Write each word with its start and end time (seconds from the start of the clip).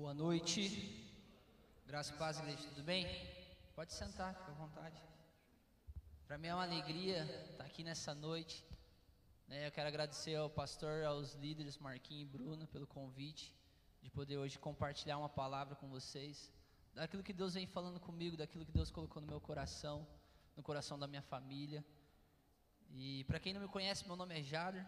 Boa 0.00 0.14
noite. 0.14 0.62
Graças 1.84 2.14
e 2.14 2.18
paz, 2.18 2.38
igreja. 2.38 2.62
Tudo 2.68 2.84
bem? 2.84 3.04
Pode 3.74 3.92
sentar, 3.92 4.32
fica 4.32 4.52
à 4.52 4.54
vontade. 4.54 4.96
Para 6.24 6.38
mim 6.38 6.46
é 6.46 6.54
uma 6.54 6.62
alegria 6.62 7.24
estar 7.50 7.64
aqui 7.64 7.82
nessa 7.82 8.14
noite. 8.14 8.64
Né? 9.48 9.66
Eu 9.66 9.72
quero 9.72 9.88
agradecer 9.88 10.36
ao 10.36 10.48
pastor, 10.48 11.02
aos 11.02 11.34
líderes 11.34 11.78
Marquinhos 11.78 12.22
e 12.22 12.32
Bruna 12.32 12.64
pelo 12.68 12.86
convite 12.86 13.52
de 14.00 14.08
poder 14.08 14.36
hoje 14.36 14.56
compartilhar 14.56 15.18
uma 15.18 15.28
palavra 15.28 15.74
com 15.74 15.88
vocês, 15.88 16.52
daquilo 16.94 17.24
que 17.24 17.32
Deus 17.32 17.54
vem 17.54 17.66
falando 17.66 17.98
comigo, 17.98 18.36
daquilo 18.36 18.64
que 18.64 18.70
Deus 18.70 18.92
colocou 18.92 19.20
no 19.20 19.26
meu 19.26 19.40
coração, 19.40 20.06
no 20.56 20.62
coração 20.62 20.96
da 20.96 21.08
minha 21.08 21.22
família. 21.22 21.84
E 22.92 23.24
para 23.24 23.40
quem 23.40 23.52
não 23.52 23.60
me 23.60 23.66
conhece, 23.66 24.06
meu 24.06 24.14
nome 24.14 24.38
é 24.38 24.44
Jader, 24.44 24.86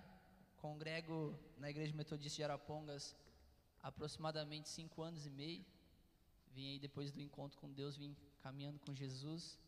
congrego 0.58 1.36
na 1.58 1.68
Igreja 1.68 1.92
Metodista 1.96 2.36
de 2.36 2.44
Arapongas 2.44 3.16
aproximadamente 3.82 4.68
cinco 4.68 5.02
anos 5.02 5.26
e 5.26 5.30
meio. 5.30 5.64
Vim 6.54 6.66
aí 6.70 6.78
depois 6.78 7.10
do 7.12 7.20
encontro 7.20 7.58
com 7.58 7.70
Deus, 7.80 7.96
vim 7.96 8.16
caminhando 8.40 8.78
com 8.80 8.94
Jesus. 8.94 9.58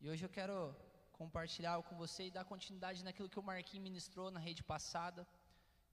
E 0.00 0.08
hoje 0.10 0.24
eu 0.24 0.28
quero 0.28 0.74
compartilhar 1.12 1.82
com 1.88 1.96
você 1.96 2.26
e 2.26 2.30
dar 2.30 2.44
continuidade 2.44 3.04
naquilo 3.06 3.28
que 3.28 3.38
o 3.38 3.42
Marquinhos 3.42 3.84
ministrou 3.88 4.30
na 4.30 4.40
rede 4.40 4.62
passada, 4.62 5.26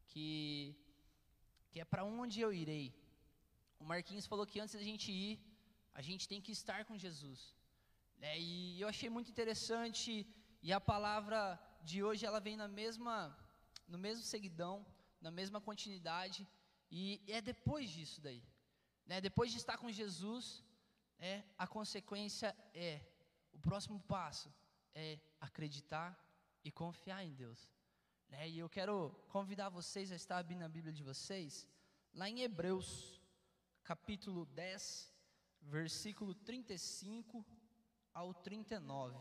que, 0.10 0.76
que 1.70 1.80
é 1.80 1.86
para 1.86 2.04
onde 2.04 2.40
eu 2.42 2.52
irei. 2.54 2.88
O 3.80 3.86
Marquinhos 3.86 4.26
falou 4.26 4.46
que 4.46 4.60
antes 4.60 4.76
da 4.76 4.84
gente 4.92 5.12
ir, 5.12 5.34
a 5.94 6.02
gente 6.02 6.28
tem 6.28 6.42
que 6.42 6.52
estar 6.52 6.86
com 6.86 6.98
Jesus. 6.98 7.56
É, 8.22 8.40
e 8.40 8.80
eu 8.82 8.88
achei 8.88 9.10
muito 9.10 9.30
interessante, 9.30 10.12
e 10.62 10.72
a 10.72 10.80
palavra 10.80 11.40
de 11.90 12.02
hoje 12.04 12.26
ela 12.26 12.40
vem 12.40 12.56
na 12.56 12.68
mesma, 12.80 13.16
no 13.88 13.98
mesmo 13.98 14.24
seguidão, 14.24 14.86
na 15.22 15.32
mesma 15.40 15.60
continuidade, 15.60 16.48
e 16.96 17.20
é 17.28 17.42
depois 17.42 17.90
disso 17.90 18.22
daí. 18.22 18.44
Né, 19.08 19.20
depois 19.20 19.52
de 19.52 19.58
estar 19.58 19.78
com 19.80 19.92
Jesus, 19.92 20.64
é, 21.18 21.44
a 21.58 21.66
consequência 21.66 22.56
é, 22.72 23.02
o 23.52 23.60
próximo 23.60 24.00
passo 24.02 24.54
é 24.94 25.20
acreditar 25.42 26.10
e 26.64 26.72
confiar 26.72 27.24
em 27.24 27.34
Deus. 27.34 27.68
Né, 28.30 28.48
e 28.48 28.60
eu 28.60 28.70
quero 28.70 29.10
convidar 29.28 29.70
vocês 29.70 30.12
a 30.12 30.16
estar 30.16 30.38
abrindo 30.38 30.64
a 30.64 30.70
Bíblia 30.70 30.94
de 30.94 31.02
vocês, 31.02 31.68
lá 32.14 32.30
em 32.30 32.42
Hebreus, 32.42 33.20
capítulo 33.84 34.46
10, 34.46 35.12
versículo 35.64 36.36
35 36.36 37.44
ao 38.14 38.36
39. 38.36 39.18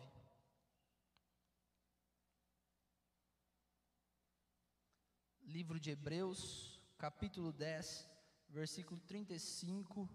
Livro 5.40 5.80
de 5.80 5.90
Hebreus, 5.90 6.71
capítulo 7.02 7.52
10, 7.52 8.08
versículo 8.48 9.00
35 9.08 10.08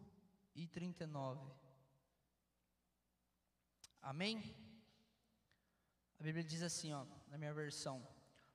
e 0.56 0.66
39. 0.66 1.46
Amém? 4.02 4.42
A 6.18 6.24
Bíblia 6.24 6.46
diz 6.46 6.64
assim, 6.64 6.94
ó, 6.94 7.04
na 7.30 7.38
minha 7.38 7.54
versão: 7.54 8.02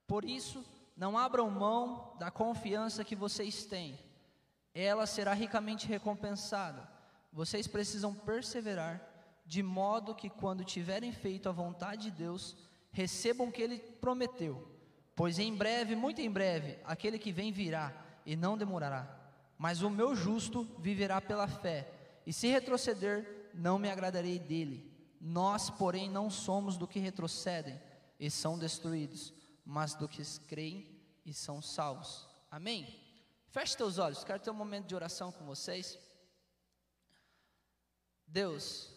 Por 0.07 0.25
isso, 0.25 0.65
não 0.97 1.19
abram 1.19 1.51
mão 1.51 2.17
da 2.19 2.31
confiança 2.31 3.05
que 3.05 3.15
vocês 3.15 3.67
têm, 3.67 3.99
ela 4.75 5.05
será 5.07 5.35
ricamente 5.35 5.87
recompensada. 5.87 6.91
Vocês 7.31 7.67
precisam 7.67 8.15
perseverar, 8.15 9.07
de 9.45 9.63
modo 9.63 10.15
que, 10.15 10.31
quando 10.31 10.65
tiverem 10.65 11.13
feito 11.13 11.51
a 11.51 11.53
vontade 11.53 12.05
de 12.05 12.13
Deus, 12.13 12.57
recebam 12.93 13.49
o 13.49 13.53
que 13.53 13.61
Ele 13.61 13.79
prometeu. 13.79 14.75
Pois 15.15 15.39
em 15.39 15.55
breve, 15.55 15.95
muito 15.95 16.23
em 16.23 16.31
breve, 16.31 16.79
aquele 16.83 17.19
que 17.19 17.31
vem 17.31 17.53
virá 17.53 18.09
e 18.25 18.37
não 18.37 18.57
demorará. 18.57 19.19
Mas 19.59 19.83
o 19.83 19.91
meu 19.91 20.15
justo 20.15 20.65
viverá 20.79 21.21
pela 21.21 21.47
fé, 21.47 21.91
e 22.27 22.33
se 22.33 22.49
retroceder, 22.49 23.51
não 23.55 23.79
me 23.79 23.91
agradarei 23.91 24.39
dele. 24.39 24.91
Nós, 25.21 25.71
porém, 25.71 26.11
não 26.11 26.31
somos 26.31 26.77
do 26.77 26.89
que 26.89 26.99
retrocedem 26.99 27.81
e 28.19 28.31
são 28.31 28.59
destruídos, 28.59 29.33
mas 29.65 29.95
do 29.95 30.09
que 30.09 30.23
creem 30.47 31.01
e 31.25 31.33
são 31.33 31.63
salvos. 31.63 32.29
Amém? 32.51 33.01
Feche 33.49 33.77
teus 33.77 33.99
olhos, 33.99 34.25
quero 34.25 34.41
ter 34.41 34.51
um 34.51 34.55
momento 34.55 34.87
de 34.87 34.95
oração 34.95 35.31
com 35.31 35.45
vocês. 35.45 35.99
Deus, 38.27 38.91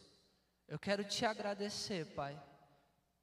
eu 0.67 0.79
quero 0.79 1.03
te 1.03 1.25
agradecer, 1.25 2.05
Pai, 2.15 2.41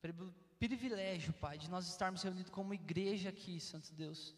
pelo 0.01 0.33
privilégio, 0.59 1.33
Pai, 1.33 1.59
de 1.59 1.71
nós 1.71 1.89
estarmos 1.89 2.23
reunidos 2.23 2.51
como 2.51 2.75
igreja 2.75 3.31
aqui, 3.31 3.59
Santo 3.59 3.93
Deus. 3.95 4.35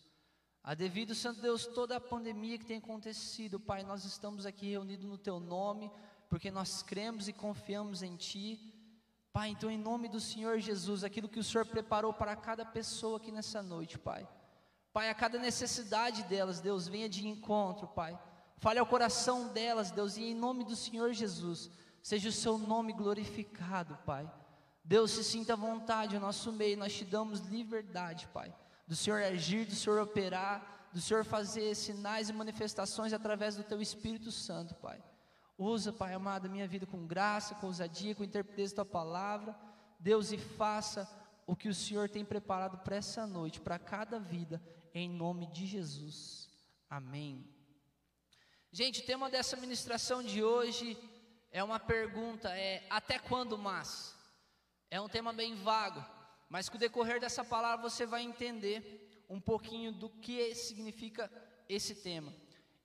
A 0.65 0.73
devido, 0.73 1.15
Santo 1.15 1.43
Deus, 1.43 1.67
toda 1.67 1.95
a 1.95 2.01
pandemia 2.01 2.57
que 2.57 2.65
tem 2.65 2.79
acontecido, 2.79 3.61
Pai, 3.61 3.83
nós 3.83 4.07
estamos 4.07 4.47
aqui 4.47 4.71
reunidos 4.71 5.05
no 5.05 5.19
Teu 5.19 5.39
nome, 5.39 5.91
porque 6.31 6.51
nós 6.51 6.83
cremos 6.83 7.29
e 7.29 7.35
confiamos 7.35 8.03
em 8.03 8.17
Ti. 8.17 8.59
Pai, 9.31 9.51
então, 9.51 9.71
em 9.71 9.77
nome 9.77 10.09
do 10.09 10.19
Senhor 10.19 10.59
Jesus, 10.59 11.05
aquilo 11.05 11.29
que 11.29 11.39
o 11.39 11.45
Senhor 11.45 11.67
preparou 11.67 12.15
para 12.15 12.35
cada 12.35 12.65
pessoa 12.65 13.19
aqui 13.19 13.31
nessa 13.31 13.63
noite, 13.63 13.99
Pai. 13.99 14.27
Pai, 14.91 15.11
a 15.11 15.15
cada 15.15 15.39
necessidade 15.39 16.23
delas, 16.23 16.61
Deus, 16.61 16.89
venha 16.89 17.11
de 17.11 17.29
encontro, 17.29 17.87
Pai. 17.89 18.19
Fale 18.57 18.79
ao 18.79 18.87
coração 18.87 19.49
delas, 19.49 19.91
Deus, 19.91 20.17
e 20.17 20.23
em 20.31 20.35
nome 20.35 20.65
do 20.65 20.75
Senhor 20.75 21.13
Jesus, 21.13 21.71
seja 22.03 22.31
o 22.31 22.33
seu 22.33 22.57
nome 22.57 22.95
glorificado, 22.95 23.99
Pai. 24.07 24.33
Deus, 24.83 25.11
se 25.11 25.25
sinta 25.25 25.53
à 25.53 25.57
vontade 25.57 26.15
no 26.15 26.23
nosso 26.23 26.51
meio, 26.51 26.79
nós 26.79 26.95
te 26.95 27.05
damos 27.05 27.41
liberdade, 27.41 28.27
Pai. 28.29 28.55
Do 28.87 28.95
Senhor 28.95 29.23
agir, 29.23 29.65
do 29.65 29.75
Senhor 29.75 30.01
operar, 30.01 30.89
do 30.93 31.01
Senhor 31.01 31.25
fazer 31.25 31.75
sinais 31.75 32.29
e 32.29 32.33
manifestações 32.33 33.13
através 33.13 33.57
do 33.57 33.65
Teu 33.65 33.81
Espírito 33.81 34.31
Santo, 34.31 34.75
Pai. 34.75 35.03
Usa, 35.57 35.93
Pai 35.93 36.13
amado, 36.13 36.47
a 36.47 36.51
minha 36.51 36.69
vida 36.69 36.87
com 36.87 37.07
graça, 37.07 37.55
com 37.55 37.67
ousadia, 37.67 38.15
com 38.15 38.25
interpretação 38.25 38.77
da 38.77 38.85
Tua 38.85 38.93
palavra. 38.93 39.57
Deus, 39.99 40.33
e 40.33 40.39
faça 40.39 41.09
o 41.47 41.57
que 41.57 41.69
o 41.69 41.75
Senhor 41.75 42.09
tem 42.09 42.25
preparado 42.25 42.79
para 42.79 42.97
essa 42.97 43.27
noite, 43.27 43.61
para 43.61 43.79
cada 43.79 44.19
vida, 44.19 44.63
em 44.93 45.09
nome 45.09 45.47
de 45.47 45.67
Jesus. 45.67 46.49
Amém. 46.89 47.49
Gente, 48.71 49.01
o 49.01 49.07
tema 49.07 49.31
dessa 49.31 49.57
ministração 49.57 50.23
de 50.23 50.43
hoje 50.43 50.99
é 51.51 51.63
uma 51.63 51.79
pergunta, 51.79 52.51
é 52.51 52.85
até 52.91 53.19
quando 53.19 53.57
mais? 53.57 54.15
É 54.91 55.01
um 55.01 55.09
tema 55.09 55.33
bem 55.33 55.55
vago, 55.55 56.05
mas 56.55 56.69
com 56.69 56.77
o 56.77 56.79
decorrer 56.79 57.19
dessa 57.19 57.45
palavra 57.45 57.91
você 57.91 58.07
vai 58.07 58.23
entender 58.23 58.79
um 59.29 59.41
pouquinho 59.41 59.91
do 59.91 60.09
que 60.09 60.55
significa 60.55 61.29
esse 61.69 61.97
tema. 61.97 62.33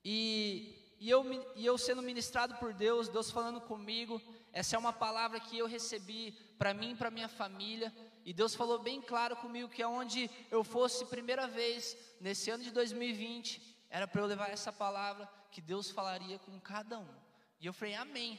E, 0.04 0.76
e, 0.98 1.08
eu, 1.08 1.24
e 1.54 1.64
eu 1.64 1.78
sendo 1.78 2.02
ministrado 2.02 2.56
por 2.56 2.74
Deus, 2.74 3.08
Deus 3.08 3.30
falando 3.30 3.60
comigo, 3.60 4.20
essa 4.52 4.74
é 4.74 4.78
uma 4.78 4.92
palavra 4.92 5.38
que 5.38 5.56
eu 5.56 5.68
recebi 5.68 6.32
para 6.58 6.74
mim 6.74 6.90
e 6.90 6.96
para 6.96 7.12
minha 7.12 7.28
família. 7.28 7.94
E 8.24 8.32
Deus 8.32 8.56
falou 8.56 8.80
bem 8.80 9.00
claro 9.00 9.36
comigo 9.36 9.68
que 9.68 9.84
aonde 9.84 10.28
eu 10.50 10.64
fosse 10.64 11.06
primeira 11.06 11.46
vez 11.46 11.96
nesse 12.20 12.50
ano 12.50 12.64
de 12.64 12.72
2020, 12.72 13.62
era 13.88 14.08
para 14.08 14.20
eu 14.20 14.26
levar 14.26 14.50
essa 14.50 14.72
palavra 14.72 15.30
que 15.52 15.60
Deus 15.60 15.92
falaria 15.92 16.40
com 16.40 16.58
cada 16.58 16.98
um. 16.98 17.14
E 17.60 17.66
eu 17.66 17.72
falei, 17.72 17.94
amém. 17.94 18.36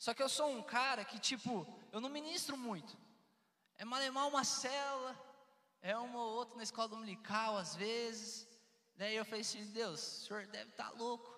Só 0.00 0.12
que 0.12 0.22
eu 0.22 0.28
sou 0.28 0.50
um 0.50 0.62
cara 0.62 1.04
que, 1.04 1.20
tipo, 1.20 1.64
eu 1.92 2.00
não 2.00 2.08
ministro 2.08 2.56
muito. 2.56 3.03
É 3.76 3.84
malemar 3.84 4.28
uma 4.28 4.44
célula, 4.44 5.18
é 5.82 5.96
uma 5.96 6.18
ou 6.18 6.34
outra 6.34 6.56
na 6.56 6.62
escola 6.62 6.88
dominical, 6.88 7.56
às 7.56 7.74
vezes. 7.74 8.48
Daí 8.96 9.16
eu 9.16 9.24
falei 9.24 9.40
assim, 9.40 9.64
Deus, 9.72 10.00
o 10.00 10.26
senhor 10.26 10.46
deve 10.46 10.70
estar 10.70 10.90
tá 10.90 10.96
louco. 10.96 11.32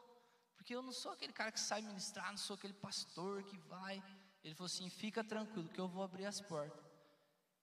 Porque 0.56 0.74
eu 0.74 0.82
não 0.82 0.92
sou 0.92 1.12
aquele 1.12 1.32
cara 1.32 1.52
que 1.52 1.60
sai 1.60 1.80
ministrar, 1.82 2.30
não 2.30 2.38
sou 2.38 2.54
aquele 2.54 2.74
pastor 2.74 3.42
que 3.44 3.56
vai. 3.58 4.02
Ele 4.42 4.54
falou 4.54 4.66
assim, 4.66 4.88
fica 4.90 5.24
tranquilo 5.24 5.68
que 5.68 5.80
eu 5.80 5.88
vou 5.88 6.02
abrir 6.02 6.26
as 6.26 6.40
portas. 6.40 6.84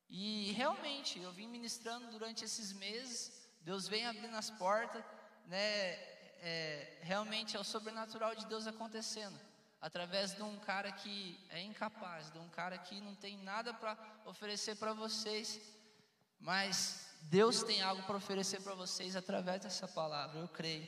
E 0.10 0.52
realmente, 0.52 1.20
eu 1.20 1.32
vim 1.32 1.48
ministrando 1.48 2.12
durante 2.12 2.44
esses 2.44 2.74
meses, 2.74 3.50
Deus 3.62 3.88
vem 3.88 4.06
abrindo 4.06 4.36
as 4.36 4.50
portas, 4.50 5.04
né? 5.46 6.14
é, 6.44 6.98
realmente 7.02 7.56
é 7.56 7.60
o 7.60 7.64
sobrenatural 7.64 8.36
de 8.36 8.46
Deus 8.48 8.68
acontecendo 8.68 9.40
através 9.84 10.34
de 10.34 10.42
um 10.42 10.58
cara 10.60 10.94
que 10.94 11.38
é 11.50 11.62
incapaz, 11.62 12.32
de 12.32 12.40
um 12.40 12.48
cara 12.48 12.78
que 12.78 13.02
não 13.02 13.14
tem 13.16 13.38
nada 13.40 13.74
para 13.74 13.98
oferecer 14.26 14.78
para 14.78 14.94
vocês, 14.94 15.60
mas 16.40 17.10
Deus 17.24 17.64
tem 17.64 17.82
algo 17.82 18.02
para 18.04 18.16
oferecer 18.16 18.62
para 18.62 18.74
vocês 18.76 19.14
através 19.14 19.60
dessa 19.60 19.86
palavra, 19.86 20.40
eu 20.40 20.48
creio. 20.48 20.88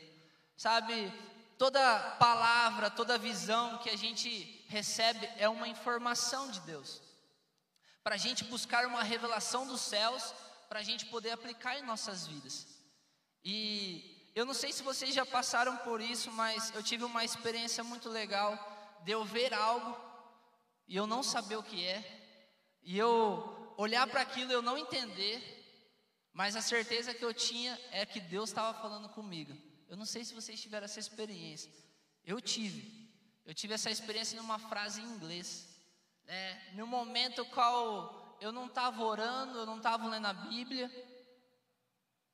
Sabe, 0.55 1.11
toda 1.57 2.11
palavra, 2.11 2.89
toda 2.89 3.17
visão 3.17 3.79
que 3.79 3.89
a 3.89 3.97
gente 3.97 4.65
recebe 4.69 5.29
é 5.35 5.49
uma 5.49 5.67
informação 5.67 6.49
de 6.49 6.61
Deus, 6.61 7.01
para 8.01 8.15
a 8.15 8.17
gente 8.17 8.45
buscar 8.45 8.85
uma 8.85 9.03
revelação 9.03 9.67
dos 9.67 9.81
céus, 9.81 10.33
para 10.69 10.79
a 10.79 10.83
gente 10.83 11.05
poder 11.07 11.31
aplicar 11.31 11.77
em 11.77 11.83
nossas 11.83 12.27
vidas. 12.27 12.65
E 13.43 14.31
eu 14.33 14.45
não 14.45 14.53
sei 14.53 14.71
se 14.71 14.81
vocês 14.83 15.13
já 15.13 15.25
passaram 15.25 15.75
por 15.79 15.99
isso, 15.99 16.31
mas 16.31 16.73
eu 16.73 16.81
tive 16.81 17.03
uma 17.03 17.25
experiência 17.25 17.83
muito 17.83 18.07
legal 18.07 18.71
de 19.05 19.11
eu 19.11 19.23
ver 19.23 19.53
algo 19.53 19.95
e 20.87 20.95
eu 20.95 21.05
não 21.05 21.21
saber 21.21 21.55
o 21.57 21.63
que 21.63 21.85
é, 21.85 21.99
e 22.81 22.97
eu 22.97 23.73
olhar 23.77 24.07
para 24.07 24.21
aquilo 24.21 24.51
e 24.51 24.53
eu 24.53 24.63
não 24.63 24.77
entender, 24.77 25.37
mas 26.33 26.55
a 26.55 26.61
certeza 26.61 27.13
que 27.13 27.23
eu 27.23 27.33
tinha 27.33 27.79
é 27.91 28.03
que 28.03 28.19
Deus 28.19 28.49
estava 28.49 28.79
falando 28.81 29.07
comigo. 29.09 29.55
Eu 29.87 29.95
não 29.95 30.05
sei 30.05 30.25
se 30.25 30.33
vocês 30.33 30.59
tiveram 30.59 30.85
essa 30.85 30.99
experiência. 30.99 31.71
Eu 32.23 32.41
tive. 32.41 33.07
Eu 33.45 33.53
tive 33.53 33.75
essa 33.75 33.91
experiência 33.91 34.41
numa 34.41 34.57
frase 34.57 35.01
em 35.01 35.05
inglês. 35.05 35.67
Né? 36.23 36.73
No 36.73 36.87
momento 36.87 37.45
qual 37.45 38.37
eu 38.41 38.51
não 38.51 38.65
estava 38.65 39.03
orando, 39.03 39.59
eu 39.59 39.65
não 39.67 39.77
estava 39.77 40.07
lendo 40.07 40.25
a 40.25 40.33
Bíblia, 40.33 40.91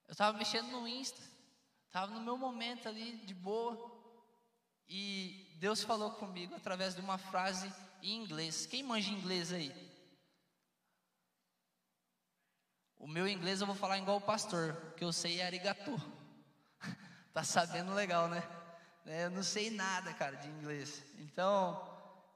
eu 0.07 0.13
estava 0.13 0.37
mexendo 0.37 0.71
no 0.71 0.87
Insta, 0.87 1.21
estava 1.87 2.13
no 2.13 2.21
meu 2.21 2.37
momento 2.37 2.87
ali 2.87 3.17
de 3.17 3.33
boa. 3.33 3.91
E 4.87 5.40
Deus 5.61 5.83
falou 5.83 6.09
comigo 6.09 6.55
através 6.55 6.95
de 6.95 7.01
uma 7.01 7.19
frase 7.19 7.71
em 8.01 8.15
inglês. 8.15 8.65
Quem 8.65 8.81
manja 8.81 9.11
inglês 9.11 9.53
aí? 9.53 9.71
O 12.97 13.07
meu 13.07 13.27
inglês 13.27 13.61
eu 13.61 13.67
vou 13.67 13.75
falar 13.75 13.99
igual 13.99 14.17
o 14.17 14.21
pastor, 14.21 14.75
que 14.97 15.03
eu 15.03 15.13
sei 15.13 15.39
é 15.39 15.51
tá 17.31 17.43
sabendo 17.43 17.93
legal, 17.93 18.27
né? 18.27 18.41
É, 19.05 19.25
eu 19.25 19.29
não 19.29 19.43
sei 19.43 19.69
nada, 19.69 20.11
cara, 20.15 20.35
de 20.35 20.47
inglês. 20.47 21.03
Então, 21.19 21.79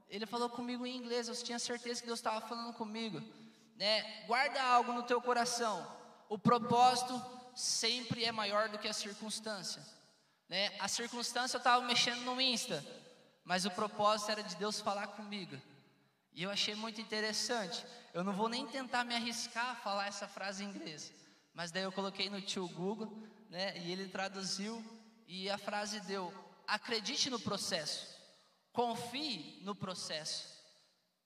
ele 0.07 0.27
falou 0.27 0.47
comigo 0.47 0.85
em 0.85 0.95
inglês, 0.95 1.27
eu 1.27 1.35
tinha 1.35 1.57
certeza 1.57 2.01
que 2.01 2.07
Deus 2.07 2.19
estava 2.19 2.47
falando 2.47 2.75
comigo. 2.75 3.19
Né? 3.75 4.23
Guarda 4.27 4.61
algo 4.61 4.93
no 4.93 5.01
teu 5.01 5.19
coração. 5.19 5.83
O 6.29 6.37
propósito 6.37 7.19
sempre 7.55 8.23
é 8.23 8.31
maior 8.31 8.69
do 8.69 8.77
que 8.77 8.87
a 8.87 8.93
circunstância. 8.93 9.81
Né? 10.47 10.71
A 10.79 10.87
circunstância 10.87 11.57
eu 11.57 11.59
estava 11.59 11.83
mexendo 11.83 12.21
no 12.21 12.39
Insta, 12.39 12.85
mas 13.45 13.63
o 13.63 13.71
propósito 13.71 14.31
era 14.31 14.43
de 14.43 14.55
Deus 14.55 14.81
falar 14.81 15.07
comigo. 15.07 15.55
E 16.33 16.43
eu 16.43 16.49
achei 16.49 16.73
muito 16.75 16.99
interessante. 16.99 17.85
Eu 18.13 18.23
não 18.23 18.33
vou 18.33 18.49
nem 18.49 18.67
tentar 18.67 19.05
me 19.05 19.15
arriscar 19.15 19.69
a 19.69 19.75
falar 19.75 20.07
essa 20.07 20.27
frase 20.27 20.63
em 20.63 20.67
inglês, 20.67 21.13
mas 21.53 21.71
daí 21.71 21.83
eu 21.83 21.91
coloquei 21.91 22.29
no 22.29 22.41
tio 22.41 22.67
Google, 22.67 23.15
né? 23.49 23.77
E 23.77 23.91
ele 23.91 24.09
traduziu 24.09 24.83
e 25.27 25.49
a 25.49 25.57
frase 25.57 25.99
deu: 26.01 26.33
acredite 26.67 27.29
no 27.29 27.39
processo, 27.39 28.07
confie 28.73 29.61
no 29.63 29.75
processo. 29.75 30.55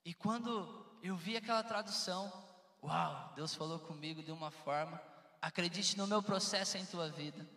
E 0.04 0.14
quando 0.14 0.86
eu 1.02 1.16
vi 1.16 1.38
aquela 1.38 1.64
tradução, 1.64 2.32
uau, 2.84 3.34
Deus 3.36 3.56
falou 3.56 3.80
comigo 3.80 4.22
de 4.22 4.32
uma 4.32 4.52
forma: 4.52 5.02
acredite 5.42 5.98
no 5.98 6.06
meu 6.06 6.22
processo 6.22 6.78
em 6.78 6.86
tua 6.86 7.10
vida, 7.10 7.48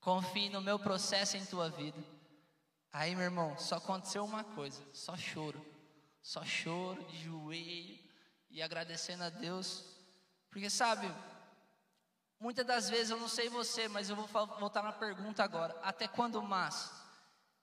confie 0.00 0.48
no 0.48 0.60
meu 0.60 0.78
processo 0.78 1.36
em 1.36 1.44
tua 1.44 1.68
vida. 1.68 2.17
Aí, 2.92 3.14
meu 3.14 3.24
irmão, 3.24 3.58
só 3.58 3.76
aconteceu 3.76 4.24
uma 4.24 4.44
coisa: 4.44 4.82
só 4.92 5.16
choro, 5.16 5.64
só 6.22 6.44
choro 6.44 7.02
de 7.04 7.18
joelho 7.24 7.98
e 8.50 8.62
agradecendo 8.62 9.24
a 9.24 9.30
Deus, 9.30 9.84
porque 10.50 10.70
sabe, 10.70 11.06
muitas 12.40 12.66
das 12.66 12.88
vezes 12.88 13.10
eu 13.10 13.20
não 13.20 13.28
sei 13.28 13.48
você, 13.48 13.88
mas 13.88 14.08
eu 14.08 14.16
vou 14.16 14.26
voltar 14.26 14.82
na 14.82 14.92
pergunta 14.92 15.44
agora: 15.44 15.78
até 15.82 16.08
quando 16.08 16.42
mais 16.42 16.90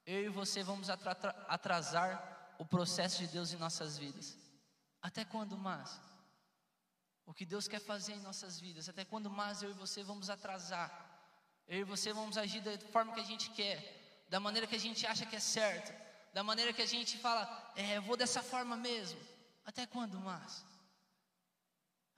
eu 0.06 0.26
e 0.26 0.30
você 0.30 0.62
vamos 0.62 0.90
atrasar 0.90 2.56
o 2.60 2.66
processo 2.66 3.20
de 3.20 3.28
Deus 3.28 3.52
em 3.52 3.58
nossas 3.58 3.98
vidas? 3.98 4.38
Até 5.02 5.26
quando 5.26 5.58
mais? 5.58 6.00
O 7.26 7.34
que 7.34 7.46
Deus 7.46 7.68
quer 7.68 7.80
fazer 7.80 8.14
em 8.14 8.22
nossas 8.22 8.60
vidas, 8.60 8.88
até 8.88 9.04
quando 9.04 9.30
mais 9.30 9.64
eu 9.64 9.72
e 9.72 9.74
você 9.74 10.04
vamos 10.04 10.30
atrasar? 10.30 10.90
Eu 11.68 11.80
e 11.80 11.84
você 11.84 12.14
vamos 12.14 12.38
agir 12.38 12.62
da 12.62 12.78
forma 12.92 13.14
que 13.14 13.20
a 13.20 13.24
gente 13.24 13.50
quer, 13.50 14.05
da 14.36 14.40
maneira 14.42 14.68
que 14.68 14.76
a 14.76 14.80
gente 14.88 15.08
acha 15.08 15.26
que 15.26 15.38
é 15.38 15.40
certo, 15.40 15.94
da 16.34 16.44
maneira 16.44 16.74
que 16.74 16.82
a 16.82 16.86
gente 16.86 17.18
fala, 17.18 17.72
é, 17.74 17.96
eu 17.96 18.02
vou 18.02 18.18
dessa 18.18 18.44
forma 18.44 18.76
mesmo. 18.76 19.18
Até 19.66 19.86
quando 19.86 20.20
mais? 20.20 20.62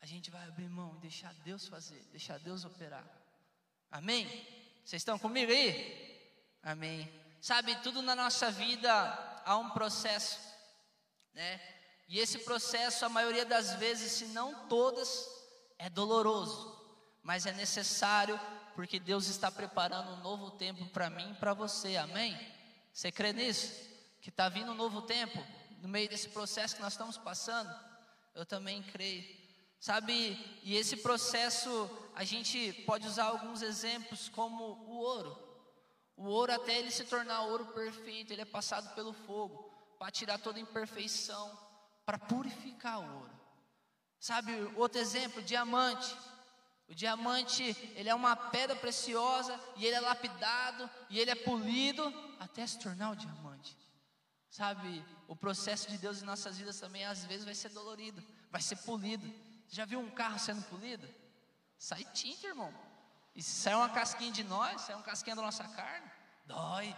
A 0.01 0.05
gente 0.07 0.31
vai 0.31 0.43
abrir 0.47 0.67
mão 0.67 0.95
e 0.95 0.99
deixar 1.01 1.31
Deus 1.45 1.67
fazer, 1.67 2.01
deixar 2.11 2.39
Deus 2.39 2.65
operar. 2.65 3.05
Amém? 3.91 4.25
Vocês 4.83 5.01
estão 5.01 5.19
comigo 5.19 5.51
aí? 5.51 6.19
Amém. 6.63 7.07
Sabe, 7.39 7.75
tudo 7.83 8.01
na 8.01 8.15
nossa 8.15 8.49
vida 8.49 8.91
há 9.45 9.55
um 9.55 9.69
processo, 9.69 10.39
né? 11.35 11.61
E 12.07 12.17
esse 12.17 12.39
processo, 12.39 13.05
a 13.05 13.09
maioria 13.09 13.45
das 13.45 13.75
vezes, 13.75 14.13
se 14.13 14.25
não 14.29 14.67
todas, 14.67 15.29
é 15.77 15.87
doloroso, 15.87 16.83
mas 17.21 17.45
é 17.45 17.51
necessário 17.51 18.39
porque 18.77 18.99
Deus 18.99 19.25
está 19.25 19.49
preparando 19.49 20.11
um 20.11 20.21
novo 20.21 20.51
tempo 20.51 20.85
para 20.89 21.09
mim 21.09 21.31
e 21.31 21.33
para 21.33 21.51
você, 21.51 21.97
amém? 21.97 22.37
Você 22.93 23.11
crê 23.11 23.33
nisso? 23.33 23.73
Que 24.21 24.29
está 24.29 24.47
vindo 24.49 24.71
um 24.71 24.75
novo 24.75 25.01
tempo 25.01 25.43
no 25.81 25.89
meio 25.89 26.07
desse 26.07 26.29
processo 26.29 26.75
que 26.75 26.81
nós 26.83 26.93
estamos 26.93 27.17
passando? 27.17 27.73
Eu 28.35 28.45
também 28.45 28.83
creio. 28.83 29.25
Sabe, 29.79 30.13
e 30.61 30.75
esse 30.75 30.97
processo 30.97 31.89
a 32.13 32.23
gente 32.23 32.71
pode 32.85 33.07
usar 33.07 33.23
alguns 33.23 33.63
exemplos 33.63 34.29
como 34.29 34.63
o 34.63 34.97
ouro. 34.99 35.35
O 36.15 36.25
ouro 36.25 36.53
até 36.53 36.77
ele 36.77 36.91
se 36.91 37.05
tornar 37.05 37.41
ouro 37.45 37.65
perfeito, 37.73 38.31
ele 38.31 38.43
é 38.43 38.45
passado 38.45 38.93
pelo 38.93 39.11
fogo 39.11 39.73
para 39.97 40.11
tirar 40.11 40.37
toda 40.37 40.59
imperfeição, 40.59 41.51
para 42.05 42.19
purificar 42.19 42.99
o 42.99 43.21
ouro. 43.21 43.39
Sabe, 44.19 44.53
outro 44.75 45.01
exemplo, 45.01 45.41
diamante. 45.41 46.15
O 46.87 46.95
diamante, 46.95 47.63
ele 47.95 48.09
é 48.09 48.15
uma 48.15 48.35
pedra 48.35 48.75
preciosa 48.75 49.59
e 49.75 49.85
ele 49.85 49.95
é 49.95 49.99
lapidado 49.99 50.89
e 51.09 51.19
ele 51.19 51.31
é 51.31 51.35
polido 51.35 52.13
até 52.39 52.65
se 52.65 52.79
tornar 52.79 53.11
o 53.11 53.15
diamante. 53.15 53.77
Sabe, 54.49 55.05
o 55.27 55.35
processo 55.35 55.89
de 55.89 55.97
Deus 55.97 56.21
em 56.21 56.25
nossas 56.25 56.57
vidas 56.57 56.79
também 56.79 57.05
às 57.05 57.25
vezes 57.25 57.43
vai 57.43 57.53
ser 57.53 57.69
dolorido, 57.69 58.23
vai 58.49 58.61
ser 58.61 58.77
polido. 58.77 59.31
Já 59.67 59.83
viu 59.83 59.99
um 59.99 60.09
carro 60.09 60.39
sendo 60.39 60.63
polido? 60.63 61.07
Sai 61.77 62.05
tinta, 62.05 62.47
irmão. 62.47 62.73
E 63.35 63.43
se 63.43 63.51
sair 63.51 63.75
uma 63.75 63.89
casquinha 63.89 64.31
de 64.31 64.43
nós, 64.43 64.81
sai 64.81 64.95
uma 64.95 65.03
casquinha 65.03 65.35
da 65.35 65.41
nossa 65.41 65.63
carne, 65.65 66.09
dói, 66.45 66.95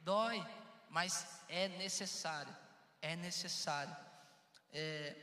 dói. 0.00 0.44
Mas 0.90 1.42
é 1.48 1.68
necessário, 1.68 2.54
é 3.00 3.14
necessário. 3.14 3.96
É, 4.72 5.16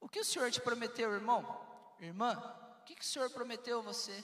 o 0.00 0.08
que 0.08 0.20
o 0.20 0.24
Senhor 0.24 0.50
te 0.50 0.60
prometeu, 0.60 1.12
irmão? 1.12 1.66
Irmã, 2.00 2.40
que, 2.88 2.94
que 2.94 3.04
o 3.04 3.06
Senhor 3.06 3.28
prometeu 3.28 3.80
a 3.80 3.82
você? 3.82 4.18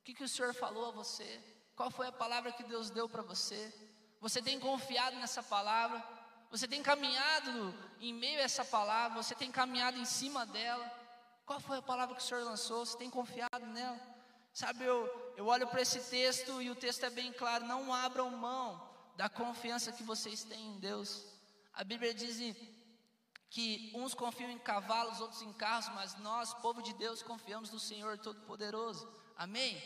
O 0.00 0.02
que, 0.02 0.12
que 0.12 0.24
o 0.24 0.28
Senhor 0.28 0.52
falou 0.52 0.88
a 0.88 0.90
você? 0.90 1.40
Qual 1.76 1.88
foi 1.88 2.08
a 2.08 2.12
palavra 2.12 2.50
que 2.50 2.64
Deus 2.64 2.90
deu 2.90 3.08
para 3.08 3.22
você? 3.22 3.72
Você 4.20 4.42
tem 4.42 4.58
confiado 4.58 5.16
nessa 5.16 5.40
palavra? 5.40 6.02
Você 6.50 6.66
tem 6.66 6.82
caminhado 6.82 7.72
em 8.00 8.12
meio 8.12 8.40
a 8.40 8.42
essa 8.42 8.64
palavra? 8.64 9.22
Você 9.22 9.36
tem 9.36 9.52
caminhado 9.52 9.98
em 9.98 10.04
cima 10.04 10.44
dela? 10.44 10.84
Qual 11.46 11.60
foi 11.60 11.78
a 11.78 11.82
palavra 11.82 12.16
que 12.16 12.22
o 12.22 12.24
Senhor 12.24 12.42
lançou? 12.42 12.84
Você 12.84 12.98
tem 12.98 13.08
confiado 13.08 13.66
nela? 13.66 14.00
Sabe, 14.52 14.84
eu, 14.84 15.34
eu 15.36 15.46
olho 15.46 15.68
para 15.68 15.80
esse 15.80 16.00
texto 16.10 16.60
e 16.60 16.70
o 16.70 16.74
texto 16.74 17.04
é 17.04 17.10
bem 17.10 17.32
claro: 17.32 17.64
não 17.66 17.94
abram 17.94 18.28
mão 18.30 18.82
da 19.16 19.28
confiança 19.28 19.92
que 19.92 20.02
vocês 20.02 20.42
têm 20.42 20.72
em 20.72 20.78
Deus. 20.80 21.24
A 21.72 21.84
Bíblia 21.84 22.12
diz 22.12 22.40
que 23.52 23.92
uns 23.94 24.14
confiam 24.14 24.50
em 24.50 24.58
cavalos, 24.58 25.20
outros 25.20 25.42
em 25.42 25.52
carros, 25.52 25.90
mas 25.94 26.16
nós, 26.16 26.54
povo 26.54 26.80
de 26.80 26.94
Deus, 26.94 27.22
confiamos 27.22 27.70
no 27.70 27.78
Senhor 27.78 28.16
Todo-Poderoso. 28.16 29.06
Amém? 29.36 29.80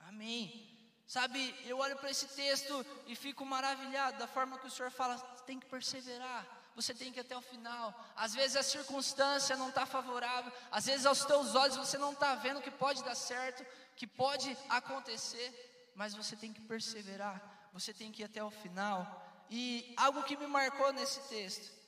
Amém. 0.00 0.70
Sabe, 1.06 1.54
eu 1.64 1.78
olho 1.78 1.96
para 1.96 2.10
esse 2.10 2.28
texto 2.28 2.84
e 3.06 3.16
fico 3.16 3.42
maravilhado 3.46 4.18
da 4.18 4.26
forma 4.26 4.58
que 4.58 4.66
o 4.66 4.70
Senhor 4.70 4.90
fala: 4.90 5.18
tem 5.46 5.58
que 5.58 5.66
perseverar 5.66 6.46
você 6.76 6.92
tem 6.92 7.12
que 7.12 7.20
ir 7.20 7.22
até 7.22 7.36
o 7.36 7.40
final. 7.40 7.94
Às 8.16 8.34
vezes 8.34 8.56
a 8.56 8.62
circunstância 8.62 9.56
não 9.56 9.68
está 9.68 9.86
favorável, 9.86 10.52
às 10.72 10.86
vezes 10.86 11.06
aos 11.06 11.24
teus 11.24 11.54
olhos 11.54 11.76
você 11.76 11.96
não 11.96 12.12
está 12.12 12.34
vendo 12.34 12.60
que 12.60 12.70
pode 12.70 13.04
dar 13.04 13.14
certo, 13.14 13.64
que 13.94 14.08
pode 14.08 14.58
acontecer, 14.68 15.92
mas 15.94 16.16
você 16.16 16.34
tem 16.34 16.52
que 16.52 16.60
perseverar, 16.62 17.70
você 17.72 17.94
tem 17.94 18.10
que 18.10 18.22
ir 18.22 18.24
até 18.24 18.42
o 18.42 18.50
final. 18.50 19.22
E 19.48 19.94
algo 19.96 20.24
que 20.24 20.36
me 20.36 20.48
marcou 20.48 20.92
nesse 20.92 21.20
texto 21.28 21.83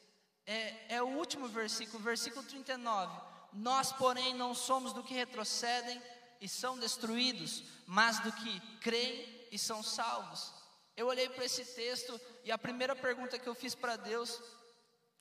é, 0.46 0.96
é 0.96 1.02
o 1.02 1.08
último 1.08 1.48
versículo, 1.48 2.02
versículo 2.02 2.44
39. 2.44 3.20
Nós, 3.52 3.92
porém, 3.92 4.34
não 4.34 4.54
somos 4.54 4.92
do 4.92 5.02
que 5.02 5.14
retrocedem 5.14 6.00
e 6.40 6.48
são 6.48 6.78
destruídos, 6.78 7.62
mas 7.86 8.20
do 8.20 8.32
que 8.32 8.60
creem 8.80 9.48
e 9.50 9.58
são 9.58 9.82
salvos. 9.82 10.52
Eu 10.96 11.06
olhei 11.06 11.28
para 11.28 11.44
esse 11.44 11.64
texto 11.64 12.20
e 12.44 12.52
a 12.52 12.58
primeira 12.58 12.94
pergunta 12.94 13.38
que 13.38 13.48
eu 13.48 13.54
fiz 13.54 13.74
para 13.74 13.96
Deus 13.96 14.40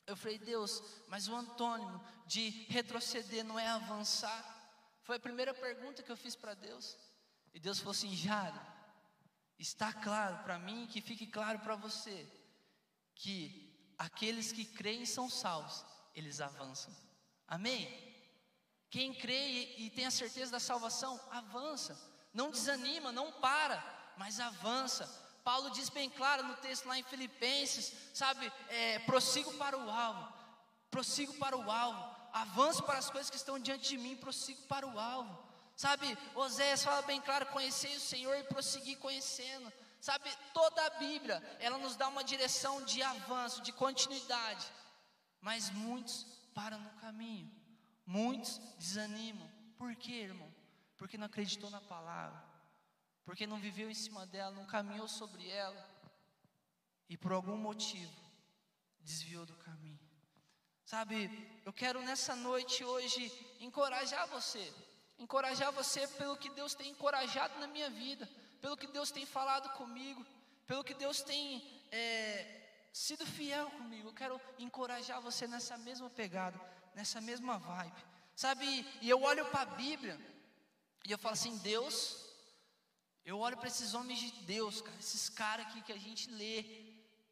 eu 0.06 0.16
falei, 0.16 0.38
Deus, 0.38 0.82
mas 1.08 1.26
o 1.26 1.34
antônimo 1.34 2.00
de 2.26 2.48
retroceder 2.68 3.44
não 3.44 3.58
é 3.58 3.66
avançar? 3.66 4.54
Foi 5.02 5.16
a 5.16 5.20
primeira 5.20 5.52
pergunta 5.52 6.02
que 6.02 6.10
eu 6.10 6.16
fiz 6.16 6.36
para 6.36 6.54
Deus. 6.54 6.96
E 7.52 7.58
Deus 7.58 7.78
falou 7.78 7.90
assim: 7.90 8.14
Jaro, 8.14 8.60
está 9.58 9.92
claro 9.92 10.38
para 10.44 10.58
mim, 10.58 10.86
que 10.86 11.00
fique 11.00 11.26
claro 11.26 11.58
para 11.58 11.74
você, 11.74 12.26
que 13.16 13.65
aqueles 13.98 14.52
que 14.52 14.64
creem 14.64 15.06
são 15.06 15.28
salvos, 15.28 15.84
eles 16.14 16.40
avançam. 16.40 16.94
Amém? 17.46 17.88
Quem 18.90 19.12
crê 19.12 19.74
e 19.76 19.90
tem 19.90 20.06
a 20.06 20.10
certeza 20.10 20.52
da 20.52 20.60
salvação, 20.60 21.20
avança. 21.30 21.98
Não 22.32 22.50
desanima, 22.50 23.12
não 23.12 23.32
para, 23.32 23.82
mas 24.16 24.40
avança 24.40 25.26
Paulo 25.46 25.70
diz 25.70 25.88
bem 25.88 26.10
claro 26.10 26.42
no 26.42 26.56
texto 26.56 26.88
lá 26.88 26.98
em 26.98 27.04
Filipenses, 27.04 27.92
sabe, 28.12 28.52
é, 28.68 28.98
prossigo 29.10 29.52
para 29.54 29.78
o 29.78 29.88
alvo, 29.88 30.32
prossigo 30.90 31.34
para 31.34 31.56
o 31.56 31.70
alvo, 31.70 32.04
avanço 32.32 32.82
para 32.82 32.98
as 32.98 33.08
coisas 33.08 33.30
que 33.30 33.36
estão 33.36 33.56
diante 33.56 33.90
de 33.90 33.96
mim, 33.96 34.16
prossigo 34.16 34.60
para 34.62 34.84
o 34.84 34.98
alvo. 34.98 35.38
Sabe, 35.76 36.18
Oséias 36.34 36.82
fala 36.82 37.00
bem 37.02 37.20
claro: 37.20 37.46
conhecei 37.46 37.94
o 37.96 38.00
Senhor 38.00 38.36
e 38.36 38.42
prossegui 38.42 38.96
conhecendo. 38.96 39.72
Sabe, 40.06 40.30
toda 40.54 40.86
a 40.86 40.90
Bíblia, 40.90 41.42
ela 41.58 41.78
nos 41.78 41.96
dá 41.96 42.06
uma 42.06 42.22
direção 42.22 42.80
de 42.84 43.02
avanço, 43.02 43.60
de 43.60 43.72
continuidade. 43.72 44.64
Mas 45.40 45.68
muitos 45.68 46.24
param 46.54 46.78
no 46.78 46.90
caminho. 47.00 47.50
Muitos 48.06 48.58
desanimam. 48.78 49.50
Por 49.76 49.96
quê, 49.96 50.12
irmão? 50.12 50.48
Porque 50.96 51.18
não 51.18 51.26
acreditou 51.26 51.70
na 51.70 51.80
palavra. 51.80 52.40
Porque 53.24 53.48
não 53.48 53.58
viveu 53.58 53.90
em 53.90 53.94
cima 53.94 54.24
dela, 54.24 54.52
não 54.52 54.64
caminhou 54.64 55.08
sobre 55.08 55.50
ela. 55.50 55.84
E 57.08 57.16
por 57.16 57.32
algum 57.32 57.56
motivo 57.56 58.14
desviou 59.00 59.44
do 59.44 59.56
caminho. 59.56 59.98
Sabe, 60.84 61.28
eu 61.64 61.72
quero 61.72 62.00
nessa 62.00 62.36
noite 62.36 62.84
hoje 62.84 63.32
encorajar 63.58 64.28
você. 64.28 64.72
Encorajar 65.18 65.72
você 65.72 66.06
pelo 66.06 66.36
que 66.36 66.50
Deus 66.50 66.76
tem 66.76 66.92
encorajado 66.92 67.58
na 67.58 67.66
minha 67.66 67.90
vida, 67.90 68.30
pelo 68.60 68.76
que 68.76 68.86
Deus 68.86 69.10
tem 69.10 69.26
falado 69.26 69.68
comigo, 69.76 70.24
pelo 70.66 70.84
que 70.84 70.94
Deus 70.94 71.22
tem 71.22 71.62
é, 71.90 72.68
sido 72.92 73.26
fiel 73.26 73.70
comigo. 73.70 74.08
Eu 74.08 74.14
quero 74.14 74.40
encorajar 74.58 75.20
você 75.20 75.46
nessa 75.46 75.76
mesma 75.78 76.10
pegada, 76.10 76.60
nessa 76.94 77.20
mesma 77.20 77.58
vibe. 77.58 78.04
Sabe, 78.34 78.86
e 79.00 79.08
eu 79.08 79.22
olho 79.22 79.46
para 79.46 79.62
a 79.62 79.66
Bíblia 79.66 80.18
e 81.04 81.10
eu 81.10 81.18
falo 81.18 81.34
assim: 81.34 81.56
Deus, 81.58 82.26
eu 83.24 83.38
olho 83.38 83.56
para 83.56 83.68
esses 83.68 83.94
homens 83.94 84.18
de 84.18 84.30
Deus, 84.42 84.80
cara, 84.80 84.98
esses 84.98 85.28
caras 85.28 85.66
aqui 85.66 85.80
que 85.82 85.92
a 85.92 85.98
gente 85.98 86.30
lê, 86.30 86.64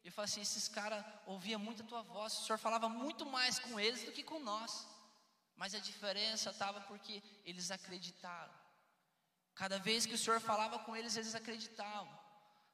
eu 0.03 0.11
falo 0.11 0.25
assim: 0.25 0.41
esses 0.41 0.67
caras 0.67 1.03
ouviam 1.25 1.59
muito 1.59 1.83
a 1.83 1.85
tua 1.85 2.01
voz, 2.01 2.33
o 2.33 2.45
Senhor 2.45 2.57
falava 2.57 2.87
muito 2.87 3.25
mais 3.25 3.59
com 3.59 3.79
eles 3.79 4.03
do 4.03 4.11
que 4.11 4.23
com 4.23 4.39
nós. 4.39 4.87
Mas 5.55 5.73
a 5.73 5.79
diferença 5.79 6.49
estava 6.49 6.81
porque 6.81 7.23
eles 7.45 7.71
acreditaram. 7.71 8.53
Cada 9.55 9.79
vez 9.79 10.05
que 10.05 10.13
o 10.13 10.17
Senhor 10.17 10.39
falava 10.41 10.77
com 10.79 10.95
eles, 10.95 11.15
eles 11.15 11.33
acreditavam. 11.33 12.11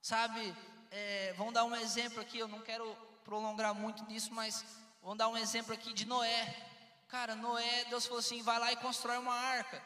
Sabe, 0.01 0.55
é, 0.89 1.33
vamos 1.33 1.53
dar 1.53 1.63
um 1.63 1.75
exemplo 1.75 2.19
aqui, 2.19 2.39
eu 2.39 2.47
não 2.47 2.61
quero 2.61 2.95
prolongar 3.23 3.73
muito 3.73 4.03
nisso, 4.05 4.33
mas 4.33 4.65
vamos 5.01 5.17
dar 5.19 5.29
um 5.29 5.37
exemplo 5.37 5.73
aqui 5.73 5.93
de 5.93 6.05
Noé. 6.05 6.43
Cara, 7.07 7.35
Noé, 7.35 7.85
Deus 7.85 8.05
falou 8.05 8.19
assim: 8.19 8.41
vai 8.41 8.57
lá 8.57 8.71
e 8.71 8.77
constrói 8.77 9.17
uma 9.19 9.33
arca. 9.33 9.81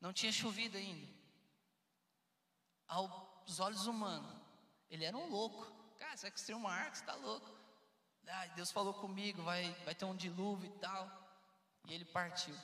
Não 0.00 0.12
tinha 0.12 0.32
chovido 0.32 0.78
ainda. 0.78 1.06
Aos 2.86 3.60
olhos 3.60 3.86
humanos, 3.86 4.32
ele 4.90 5.04
era 5.04 5.16
um 5.16 5.28
louco. 5.28 5.66
Cara, 5.98 6.16
você 6.16 6.22
vai 6.22 6.30
construir 6.30 6.54
uma 6.54 6.72
arca, 6.72 6.94
você 6.94 7.02
está 7.02 7.14
louco. 7.16 7.50
Ai, 8.26 8.48
Deus 8.50 8.70
falou 8.70 8.94
comigo, 8.94 9.42
vai, 9.42 9.70
vai 9.84 9.94
ter 9.94 10.04
um 10.04 10.16
dilúvio 10.16 10.70
e 10.70 10.78
tal. 10.78 11.10
E 11.86 11.92
ele 11.92 12.04
partiu. 12.04 12.54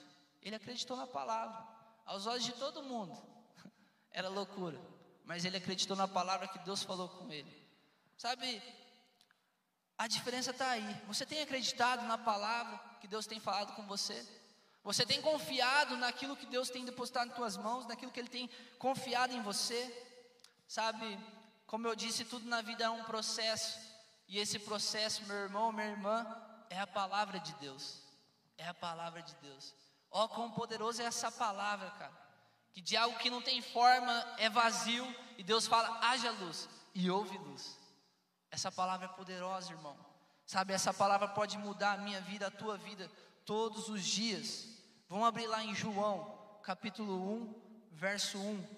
Ele 0.41 0.57
acreditou 0.57 0.97
na 0.97 1.07
palavra. 1.07 1.67
Aos 2.07 2.27
olhos 2.27 2.45
de 2.45 2.53
todo 2.53 2.83
mundo, 2.83 3.17
era 4.15 4.29
loucura. 4.29 4.81
Mas 5.25 5.45
ele 5.45 5.59
acreditou 5.59 5.97
na 5.97 6.09
palavra 6.09 6.49
que 6.49 6.59
Deus 6.61 6.83
falou 6.83 7.09
com 7.09 7.31
ele. 7.31 7.53
Sabe, 8.17 8.63
a 9.99 10.07
diferença 10.07 10.53
está 10.53 10.71
aí. 10.71 11.03
Você 11.07 11.27
tem 11.27 11.43
acreditado 11.43 12.07
na 12.07 12.17
palavra 12.17 12.79
que 13.01 13.09
Deus 13.09 13.27
tem 13.27 13.41
falado 13.41 13.75
com 13.75 13.87
você? 13.87 14.27
Você 14.85 15.05
tem 15.05 15.21
confiado 15.21 15.97
naquilo 15.97 16.37
que 16.37 16.47
Deus 16.47 16.71
tem 16.71 16.85
depositado 16.85 17.31
em 17.31 17.35
tuas 17.35 17.57
mãos, 17.57 17.87
naquilo 17.87 18.13
que 18.13 18.21
Ele 18.21 18.29
tem 18.29 18.49
confiado 18.79 19.33
em 19.35 19.43
você? 19.43 19.81
Sabe, 20.69 21.19
como 21.67 21.89
eu 21.89 21.97
disse, 21.97 22.25
tudo 22.25 22.47
na 22.47 22.63
vida 22.63 22.85
é 22.85 22.91
um 22.91 23.05
processo. 23.05 23.79
E 24.29 24.39
esse 24.39 24.59
processo, 24.59 25.25
meu 25.25 25.37
irmão, 25.37 25.73
minha 25.73 25.89
irmã, 25.89 26.27
é 26.71 26.79
a 26.79 26.87
palavra 26.87 27.41
de 27.41 27.53
Deus. 27.55 28.01
É 28.57 28.69
a 28.69 28.75
palavra 28.75 29.23
de 29.23 29.35
Deus. 29.37 29.75
Ó, 30.11 30.25
oh, 30.25 30.29
quão 30.29 30.51
poderoso 30.51 31.03
é 31.03 31.07
essa 31.07 31.33
palavra, 31.33 31.91
cara. 31.93 32.24
Que 32.75 32.83
de 32.83 32.97
algo 32.97 33.17
que 33.19 33.31
não 33.31 33.41
tem 33.41 33.63
forma 33.63 34.13
é 34.37 34.51
vazio 34.51 35.07
e 35.39 35.43
Deus 35.43 35.67
fala: 35.67 35.99
haja 36.03 36.31
luz 36.33 36.69
e 36.95 37.11
houve 37.11 37.39
luz. 37.39 37.79
Essa 38.51 38.71
palavra 38.71 39.07
é 39.07 39.09
poderosa, 39.09 39.73
irmão. 39.73 39.97
Sabe, 40.45 40.75
essa 40.75 40.93
palavra 40.93 41.29
pode 41.29 41.57
mudar 41.57 41.93
a 41.93 41.99
minha 41.99 42.21
vida, 42.21 42.49
a 42.49 42.51
tua 42.51 42.77
vida, 42.77 43.11
todos 43.47 43.89
os 43.89 44.05
dias. 44.05 44.69
Vamos 45.09 45.27
abrir 45.27 45.47
lá 45.47 45.65
em 45.65 45.75
João, 45.75 46.37
capítulo 46.63 47.15
1, 47.33 47.55
verso 47.93 48.39
1. 48.39 48.74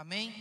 Amém? 0.00 0.32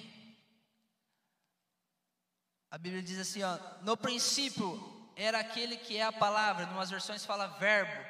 A 2.72 2.78
Bíblia 2.78 3.04
diz 3.04 3.20
assim, 3.20 3.44
ó, 3.44 3.60
no 3.82 3.98
princípio 3.98 5.12
era 5.18 5.42
aquele 5.42 5.76
que 5.76 5.98
é 5.98 6.04
a 6.04 6.14
palavra, 6.14 6.64
em 6.64 6.70
umas 6.70 6.90
versões 6.90 7.26
fala 7.26 7.46
verbo. 7.46 8.02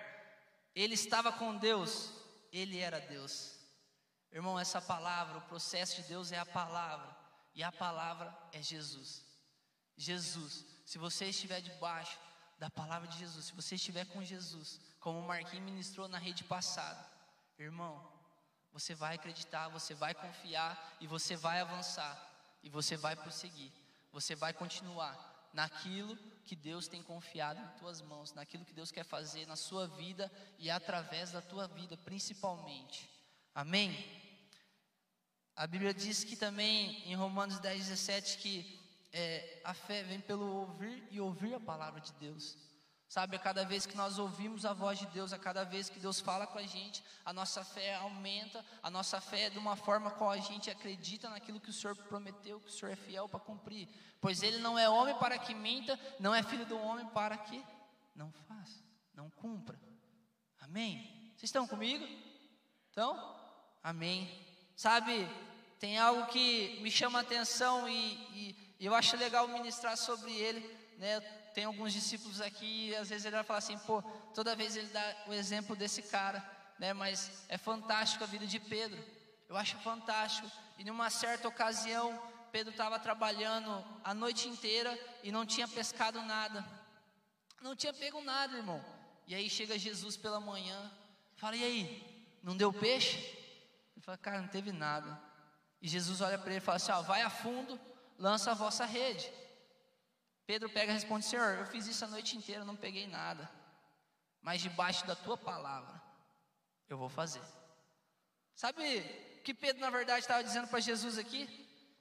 Ele 0.76 0.94
estava 0.94 1.32
com 1.32 1.58
Deus, 1.58 2.12
ele 2.52 2.78
era 2.78 3.00
Deus. 3.00 3.58
Irmão, 4.32 4.60
essa 4.60 4.80
palavra, 4.80 5.40
o 5.40 5.48
processo 5.48 6.04
de 6.04 6.08
Deus 6.08 6.32
é 6.32 6.38
a 6.38 6.46
palavra, 6.46 7.18
e 7.56 7.64
a 7.64 7.72
palavra 7.72 8.32
é 8.52 8.62
Jesus. 8.62 9.26
Jesus, 9.98 10.64
se 10.86 11.00
você 11.00 11.30
estiver 11.30 11.62
debaixo 11.62 12.20
da 12.60 12.70
palavra 12.70 13.08
de 13.08 13.18
Jesus, 13.18 13.46
se 13.46 13.54
você 13.54 13.74
estiver 13.74 14.06
com 14.06 14.24
Jesus, 14.24 14.80
como 15.00 15.18
o 15.18 15.28
Marquinhos 15.28 15.66
ministrou 15.66 16.08
na 16.08 16.20
rede 16.20 16.44
passada, 16.44 17.04
irmão, 17.58 18.19
você 18.72 18.94
vai 18.96 19.16
acreditar, 19.16 19.68
você 19.70 19.94
vai 19.94 20.14
confiar 20.14 20.98
e 21.02 21.08
você 21.08 21.36
vai 21.36 21.60
avançar 21.60 22.18
e 22.64 22.70
você 22.70 22.96
vai 22.96 23.16
prosseguir. 23.16 23.72
Você 24.12 24.36
vai 24.36 24.54
continuar 24.54 25.50
naquilo 25.54 26.18
que 26.46 26.56
Deus 26.56 26.88
tem 26.88 27.02
confiado 27.04 27.60
em 27.62 27.80
tuas 27.80 28.02
mãos, 28.02 28.34
naquilo 28.34 28.66
que 28.66 28.74
Deus 28.74 28.92
quer 28.92 29.04
fazer 29.04 29.46
na 29.46 29.56
sua 29.56 29.88
vida 29.88 30.32
e 30.58 30.70
através 30.70 31.32
da 31.32 31.42
tua 31.42 31.68
vida, 31.68 31.98
principalmente. 31.98 33.10
Amém? 33.54 33.94
A 35.56 35.68
Bíblia 35.68 35.94
diz 35.94 36.24
que 36.24 36.36
também 36.36 37.04
em 37.10 37.16
Romanos 37.16 37.60
10, 37.60 37.88
17 37.88 38.38
que 38.38 38.80
é, 39.12 39.62
a 39.64 39.74
fé 39.74 40.04
vem 40.04 40.22
pelo 40.22 40.46
ouvir 40.46 41.08
e 41.12 41.20
ouvir 41.20 41.54
a 41.54 41.60
palavra 41.60 42.00
de 42.00 42.14
Deus. 42.14 42.56
Sabe, 43.10 43.36
a 43.36 43.40
cada 43.40 43.66
vez 43.66 43.88
que 43.88 43.98
nós 43.98 44.20
ouvimos 44.20 44.68
a 44.68 44.72
voz 44.72 45.00
de 45.00 45.08
Deus, 45.08 45.34
a 45.34 45.40
cada 45.40 45.64
vez 45.64 45.90
que 45.90 46.00
Deus 46.00 46.20
fala 46.20 46.46
com 46.46 46.60
a 46.60 46.64
gente, 46.64 47.04
a 47.26 47.34
nossa 47.34 47.64
fé 47.66 47.96
aumenta, 47.96 48.64
a 48.84 48.92
nossa 48.92 49.20
fé 49.20 49.46
é 49.46 49.50
de 49.50 49.58
uma 49.58 49.76
forma 49.76 50.12
qual 50.12 50.30
a 50.30 50.38
gente 50.38 50.70
acredita 50.70 51.28
naquilo 51.28 51.60
que 51.60 51.72
o 51.72 51.74
Senhor 51.74 51.96
prometeu, 51.96 52.60
que 52.60 52.70
o 52.70 52.72
Senhor 52.72 52.92
é 52.92 52.96
fiel 52.96 53.28
para 53.28 53.40
cumprir. 53.40 53.90
Pois 54.22 54.44
Ele 54.44 54.60
não 54.60 54.78
é 54.78 54.88
homem 54.88 55.16
para 55.16 55.40
que 55.40 55.56
minta, 55.56 56.00
não 56.20 56.36
é 56.36 56.44
filho 56.44 56.68
do 56.68 56.78
homem 56.78 57.04
para 57.08 57.36
que 57.36 57.66
não 58.16 58.32
faça, 58.48 58.84
não 59.16 59.28
cumpra. 59.32 59.80
Amém? 60.60 61.32
Vocês 61.36 61.50
estão 61.50 61.66
comigo? 61.66 62.08
Então, 62.92 63.36
amém. 63.82 64.30
Sabe, 64.76 65.28
tem 65.80 65.98
algo 65.98 66.28
que 66.28 66.80
me 66.84 66.92
chama 66.92 67.18
a 67.18 67.22
atenção 67.24 67.90
e, 67.90 68.56
e 68.80 68.86
eu 68.86 68.94
acho 68.94 69.18
legal 69.18 69.48
ministrar 69.48 69.98
sobre 69.98 70.32
ele, 70.32 70.60
né? 71.00 71.39
Tem 71.54 71.66
alguns 71.66 71.94
discípulos 71.94 72.42
aqui, 72.42 72.96
às 72.96 73.10
vezes 73.10 73.26
ele 73.26 73.36
vai 73.36 73.44
falar 73.44 73.60
assim, 73.60 73.78
pô, 73.80 74.02
toda 74.34 74.56
vez 74.56 74.76
ele 74.76 74.88
dá 74.88 75.16
o 75.28 75.34
exemplo 75.34 75.76
desse 75.76 76.02
cara, 76.02 76.44
né? 76.78 76.94
Mas 76.94 77.46
é 77.50 77.58
fantástico 77.58 78.24
a 78.24 78.28
vida 78.28 78.46
de 78.46 78.60
Pedro. 78.60 79.04
Eu 79.48 79.58
acho 79.58 79.78
fantástico. 79.78 80.50
E 80.78 80.84
numa 80.84 81.10
certa 81.10 81.48
ocasião, 81.48 82.22
Pedro 82.52 82.72
estava 82.72 83.00
trabalhando 83.00 83.84
a 84.04 84.14
noite 84.14 84.48
inteira 84.48 84.98
e 85.24 85.32
não 85.32 85.46
tinha 85.46 85.68
pescado 85.68 86.22
nada. 86.22 86.66
Não 87.62 87.76
tinha 87.76 87.94
pego 87.94 88.22
nada, 88.22 88.58
irmão. 88.58 88.84
E 89.28 89.36
aí 89.36 89.50
chega 89.50 89.78
Jesus 89.78 90.16
pela 90.16 90.40
manhã, 90.40 90.92
fala: 91.36 91.56
"E 91.56 91.64
aí, 91.64 92.38
não 92.42 92.56
deu 92.56 92.72
peixe?" 92.72 93.18
Ele 93.96 94.02
fala: 94.02 94.18
"Cara, 94.18 94.42
não 94.42 94.48
teve 94.48 94.72
nada." 94.72 95.30
E 95.82 95.88
Jesus 95.88 96.22
olha 96.22 96.38
para 96.38 96.50
ele 96.50 96.58
e 96.58 96.62
fala 96.62 96.78
assim: 96.78 96.92
ó, 96.92 97.02
vai 97.02 97.22
a 97.22 97.30
fundo, 97.30 97.80
lança 98.18 98.52
a 98.52 98.54
vossa 98.54 98.86
rede. 98.86 99.32
Pedro 100.50 100.68
pega 100.68 100.92
e 100.92 100.96
responde: 100.96 101.28
Senhor, 101.28 101.60
eu 101.60 101.66
fiz 101.68 101.86
isso 101.86 102.04
a 102.04 102.08
noite 102.08 102.36
inteira, 102.36 102.66
não 102.66 102.76
peguei 102.76 103.06
nada. 103.06 103.48
Mas 104.42 104.60
debaixo 104.60 105.06
da 105.06 105.16
tua 105.16 105.38
palavra, 105.38 106.02
eu 106.90 106.98
vou 106.98 107.08
fazer. 107.08 107.44
Sabe 108.56 108.82
o 108.82 109.44
que 109.44 109.54
Pedro, 109.54 109.80
na 109.80 109.92
verdade, 109.92 110.22
estava 110.22 110.44
dizendo 110.44 110.68
para 110.68 110.80
Jesus 110.80 111.20
aqui? 111.20 111.48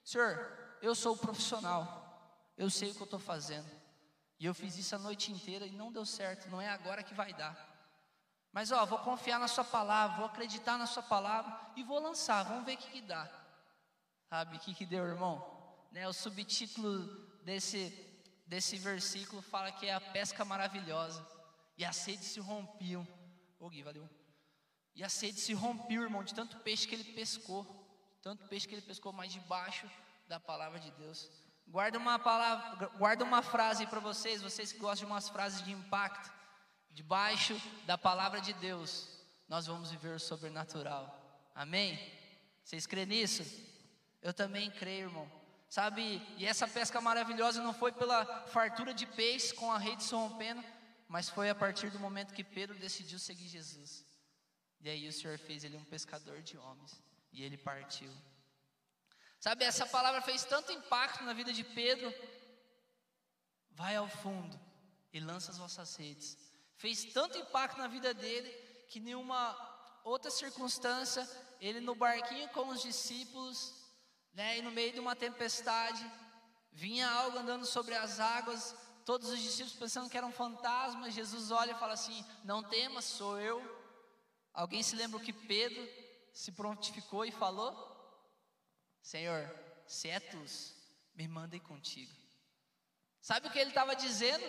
Senhor, 0.02 0.50
eu 0.80 0.94
sou 0.94 1.14
profissional, 1.14 2.42
eu 2.56 2.70
sei 2.70 2.90
o 2.90 2.94
que 2.94 3.02
eu 3.02 3.04
estou 3.04 3.20
fazendo. 3.20 3.70
E 4.40 4.46
eu 4.46 4.54
fiz 4.54 4.78
isso 4.78 4.94
a 4.94 4.98
noite 4.98 5.30
inteira 5.30 5.66
e 5.66 5.72
não 5.72 5.92
deu 5.92 6.06
certo, 6.06 6.48
não 6.48 6.58
é 6.58 6.70
agora 6.70 7.02
que 7.02 7.12
vai 7.12 7.34
dar. 7.34 7.54
Mas 8.50 8.72
ó, 8.72 8.86
vou 8.86 9.00
confiar 9.00 9.38
na 9.38 9.46
sua 9.46 9.64
palavra, 9.64 10.16
vou 10.16 10.24
acreditar 10.24 10.78
na 10.78 10.86
sua 10.86 11.02
palavra 11.02 11.54
e 11.76 11.82
vou 11.82 12.00
lançar, 12.00 12.44
vamos 12.44 12.64
ver 12.64 12.76
o 12.76 12.78
que, 12.78 12.92
que 12.92 13.02
dá. 13.02 13.30
Sabe 14.30 14.56
o 14.56 14.60
que, 14.60 14.74
que 14.74 14.86
deu, 14.86 15.04
irmão? 15.04 15.36
Né, 15.92 16.08
o 16.08 16.14
subtítulo 16.14 17.28
desse 17.44 18.07
desse 18.48 18.76
versículo 18.78 19.42
fala 19.42 19.70
que 19.70 19.86
é 19.86 19.94
a 19.94 20.00
pesca 20.00 20.44
maravilhosa. 20.44 21.24
E 21.76 21.84
a 21.84 21.92
sede 21.92 22.24
se 22.24 22.40
rompiam. 22.40 23.06
Ô 23.60 23.68
Gui, 23.68 23.82
valeu. 23.82 24.08
E 24.96 25.04
a 25.04 25.08
sede 25.08 25.38
se 25.38 25.52
rompeu, 25.52 26.02
irmão, 26.02 26.24
de 26.24 26.34
tanto 26.34 26.56
peixe 26.58 26.88
que 26.88 26.94
ele 26.94 27.04
pescou. 27.04 27.64
Tanto 28.20 28.48
peixe 28.48 28.66
que 28.66 28.74
ele 28.74 28.82
pescou, 28.82 29.12
mas 29.12 29.32
debaixo 29.32 29.88
da 30.26 30.40
palavra 30.40 30.80
de 30.80 30.90
Deus. 30.92 31.30
Guarda 31.68 31.98
uma 31.98 32.18
palavra, 32.18 32.88
guarda 32.96 33.22
uma 33.22 33.42
frase 33.42 33.86
para 33.86 34.00
vocês, 34.00 34.42
vocês 34.42 34.72
que 34.72 34.78
gostam 34.78 35.06
de 35.06 35.12
umas 35.12 35.28
frases 35.28 35.62
de 35.62 35.70
impacto. 35.70 36.32
Debaixo 36.90 37.54
da 37.86 37.96
palavra 37.96 38.40
de 38.40 38.52
Deus, 38.54 39.06
nós 39.46 39.66
vamos 39.66 39.90
viver 39.90 40.16
o 40.16 40.18
sobrenatural. 40.18 41.14
Amém? 41.54 41.96
Vocês 42.64 42.86
creem 42.86 43.06
nisso? 43.06 43.44
Eu 44.20 44.32
também 44.34 44.70
creio, 44.70 45.08
irmão. 45.08 45.30
Sabe, 45.68 46.22
e 46.38 46.46
essa 46.46 46.66
pesca 46.66 47.00
maravilhosa 47.00 47.62
não 47.62 47.74
foi 47.74 47.92
pela 47.92 48.24
fartura 48.46 48.94
de 48.94 49.06
peixe 49.06 49.52
com 49.52 49.70
a 49.70 49.78
rede 49.78 50.02
se 50.02 50.14
rompendo, 50.14 50.64
mas 51.06 51.28
foi 51.28 51.50
a 51.50 51.54
partir 51.54 51.90
do 51.90 51.98
momento 51.98 52.32
que 52.32 52.42
Pedro 52.42 52.78
decidiu 52.78 53.18
seguir 53.18 53.48
Jesus. 53.48 54.04
E 54.80 54.88
aí 54.88 55.06
o 55.06 55.12
Senhor 55.12 55.38
fez 55.38 55.64
ele 55.64 55.76
um 55.76 55.84
pescador 55.84 56.40
de 56.40 56.56
homens, 56.56 57.02
e 57.32 57.42
ele 57.42 57.58
partiu. 57.58 58.10
Sabe, 59.38 59.64
essa 59.64 59.86
palavra 59.86 60.22
fez 60.22 60.44
tanto 60.44 60.72
impacto 60.72 61.22
na 61.24 61.32
vida 61.32 61.52
de 61.52 61.62
Pedro. 61.62 62.12
Vai 63.70 63.94
ao 63.94 64.08
fundo 64.08 64.58
e 65.12 65.20
lança 65.20 65.52
as 65.52 65.58
vossas 65.58 65.94
redes. 65.96 66.36
Fez 66.76 67.04
tanto 67.12 67.38
impacto 67.38 67.78
na 67.78 67.88
vida 67.88 68.12
dele 68.14 68.50
que 68.88 68.98
nenhuma 68.98 69.56
outra 70.02 70.30
circunstância, 70.30 71.28
ele 71.60 71.80
no 71.80 71.94
barquinho 71.94 72.48
com 72.48 72.68
os 72.68 72.82
discípulos, 72.82 73.77
né, 74.38 74.58
e 74.58 74.62
no 74.62 74.70
meio 74.70 74.92
de 74.92 75.00
uma 75.00 75.16
tempestade, 75.16 76.08
vinha 76.70 77.10
algo 77.10 77.38
andando 77.38 77.66
sobre 77.66 77.96
as 77.96 78.20
águas, 78.20 78.72
todos 79.04 79.30
os 79.30 79.40
discípulos 79.40 79.74
pensando 79.74 80.08
que 80.08 80.16
era 80.16 80.24
um 80.24 80.30
fantasma, 80.30 81.10
Jesus 81.10 81.50
olha 81.50 81.72
e 81.72 81.78
fala 81.78 81.94
assim: 81.94 82.24
Não 82.44 82.62
temas, 82.62 83.04
sou 83.04 83.40
eu. 83.40 83.58
Alguém 84.54 84.80
se 84.80 84.94
lembra 84.94 85.16
o 85.16 85.20
que 85.20 85.32
Pedro 85.32 85.84
se 86.32 86.52
prontificou 86.52 87.24
e 87.24 87.32
falou? 87.32 87.72
Senhor, 89.02 89.42
se 89.88 90.08
é 90.08 90.20
tu, 90.20 90.40
me 91.16 91.26
mandem 91.26 91.58
contigo. 91.58 92.14
Sabe 93.20 93.48
o 93.48 93.50
que 93.50 93.58
ele 93.58 93.70
estava 93.70 93.96
dizendo? 93.96 94.44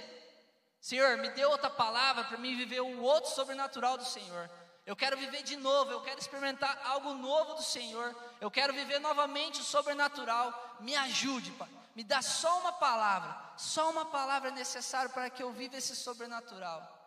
Senhor, 0.79 1.17
me 1.17 1.31
dê 1.31 1.45
outra 1.45 1.69
palavra 1.69 2.25
para 2.25 2.37
mim 2.37 2.55
viver 2.55 2.81
o 2.81 3.01
outro 3.01 3.31
sobrenatural 3.31 3.97
do 3.97 4.05
Senhor. 4.05 4.51
Eu 4.85 4.95
quero 4.95 5.17
viver 5.17 5.43
de 5.43 5.55
novo, 5.55 5.91
eu 5.91 6.01
quero 6.01 6.19
experimentar 6.19 6.79
algo 6.85 7.13
novo 7.13 7.53
do 7.55 7.61
Senhor. 7.61 8.15
Eu 8.41 8.49
quero 8.49 8.73
viver 8.73 8.99
novamente 8.99 9.61
o 9.61 9.63
sobrenatural. 9.63 10.77
Me 10.79 10.95
ajude, 10.95 11.51
Pai. 11.51 11.69
Me 11.95 12.03
dá 12.03 12.21
só 12.21 12.59
uma 12.59 12.73
palavra. 12.73 13.35
Só 13.57 13.91
uma 13.91 14.05
palavra 14.05 14.49
é 14.49 14.53
necessária 14.53 15.09
para 15.09 15.29
que 15.29 15.43
eu 15.43 15.51
viva 15.51 15.77
esse 15.77 15.95
sobrenatural. 15.95 16.97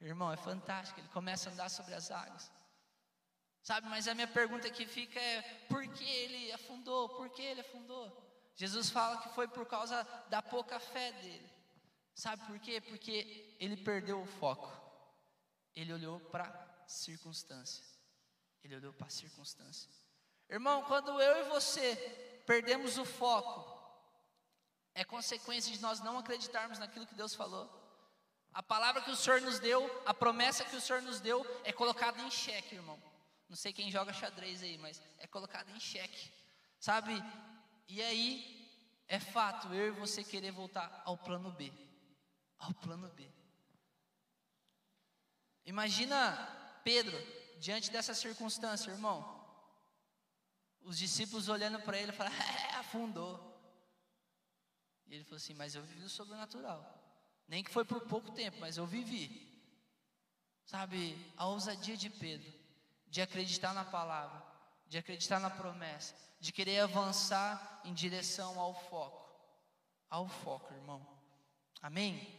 Irmão, 0.00 0.32
é 0.32 0.36
fantástico. 0.36 0.98
Ele 0.98 1.08
começa 1.08 1.50
a 1.50 1.52
andar 1.52 1.68
sobre 1.68 1.94
as 1.94 2.10
águas. 2.10 2.50
Sabe, 3.62 3.86
mas 3.88 4.08
a 4.08 4.14
minha 4.14 4.26
pergunta 4.26 4.70
que 4.70 4.86
fica 4.86 5.20
é: 5.20 5.42
por 5.68 5.86
que 5.86 6.04
ele 6.04 6.50
afundou? 6.52 7.10
Por 7.10 7.28
que 7.28 7.42
ele 7.42 7.60
afundou? 7.60 8.30
Jesus 8.56 8.90
fala 8.90 9.18
que 9.18 9.28
foi 9.30 9.46
por 9.46 9.66
causa 9.66 10.06
da 10.28 10.42
pouca 10.42 10.80
fé 10.80 11.12
dele. 11.12 11.50
Sabe 12.14 12.44
por 12.46 12.58
quê? 12.58 12.80
Porque 12.80 13.56
ele 13.58 13.76
perdeu 13.76 14.20
o 14.20 14.26
foco. 14.26 14.70
Ele 15.74 15.92
olhou 15.92 16.20
para 16.20 16.69
circunstância. 16.90 17.84
Ele 18.62 18.76
olhou 18.76 18.92
para 18.92 19.06
a 19.06 19.10
circunstância. 19.10 19.90
Irmão, 20.48 20.82
quando 20.84 21.20
eu 21.20 21.46
e 21.46 21.48
você 21.48 21.96
perdemos 22.46 22.98
o 22.98 23.04
foco, 23.04 23.78
é 24.94 25.04
consequência 25.04 25.72
de 25.72 25.80
nós 25.80 26.00
não 26.00 26.18
acreditarmos 26.18 26.78
naquilo 26.78 27.06
que 27.06 27.14
Deus 27.14 27.34
falou. 27.34 27.70
A 28.52 28.62
palavra 28.62 29.00
que 29.02 29.10
o 29.10 29.16
Senhor 29.16 29.40
nos 29.40 29.60
deu, 29.60 29.88
a 30.04 30.12
promessa 30.12 30.64
que 30.64 30.74
o 30.74 30.80
Senhor 30.80 31.00
nos 31.02 31.20
deu, 31.20 31.46
é 31.62 31.72
colocada 31.72 32.20
em 32.20 32.30
xeque, 32.30 32.74
irmão. 32.74 33.00
Não 33.48 33.56
sei 33.56 33.72
quem 33.72 33.90
joga 33.90 34.12
xadrez 34.12 34.62
aí, 34.62 34.76
mas 34.76 35.00
é 35.18 35.26
colocado 35.26 35.70
em 35.70 35.78
xeque. 35.78 36.32
Sabe? 36.80 37.22
E 37.88 38.02
aí 38.02 38.68
é 39.06 39.20
fato 39.20 39.72
eu 39.72 39.88
e 39.88 39.90
você 39.90 40.24
querer 40.24 40.50
voltar 40.50 41.02
ao 41.04 41.16
plano 41.16 41.52
B. 41.52 41.72
Ao 42.58 42.74
plano 42.74 43.08
B. 43.10 43.30
Imagina 45.64 46.59
Pedro 46.84 47.16
diante 47.58 47.90
dessa 47.90 48.14
circunstância, 48.14 48.90
irmão. 48.90 49.38
Os 50.82 50.98
discípulos 50.98 51.48
olhando 51.48 51.80
para 51.80 51.98
ele 51.98 52.10
e 52.10 52.14
falando, 52.14 52.34
é, 52.34 52.74
afundou. 52.76 53.50
E 55.06 55.14
ele 55.14 55.24
falou 55.24 55.36
assim: 55.36 55.54
Mas 55.54 55.74
eu 55.74 55.82
vivi 55.82 56.04
o 56.04 56.08
sobrenatural. 56.08 56.98
Nem 57.46 57.62
que 57.64 57.70
foi 57.70 57.84
por 57.84 58.00
pouco 58.02 58.30
tempo, 58.32 58.58
mas 58.60 58.76
eu 58.76 58.86
vivi. 58.86 59.48
Sabe, 60.64 61.16
a 61.36 61.46
ousadia 61.46 61.96
de 61.96 62.08
Pedro 62.08 62.60
de 63.08 63.20
acreditar 63.20 63.74
na 63.74 63.84
palavra, 63.84 64.40
de 64.86 64.96
acreditar 64.96 65.40
na 65.40 65.50
promessa, 65.50 66.14
de 66.38 66.52
querer 66.52 66.78
avançar 66.78 67.80
em 67.84 67.92
direção 67.92 68.58
ao 68.58 68.72
foco. 68.88 69.28
Ao 70.08 70.28
foco, 70.28 70.72
irmão. 70.72 71.04
Amém? 71.82 72.38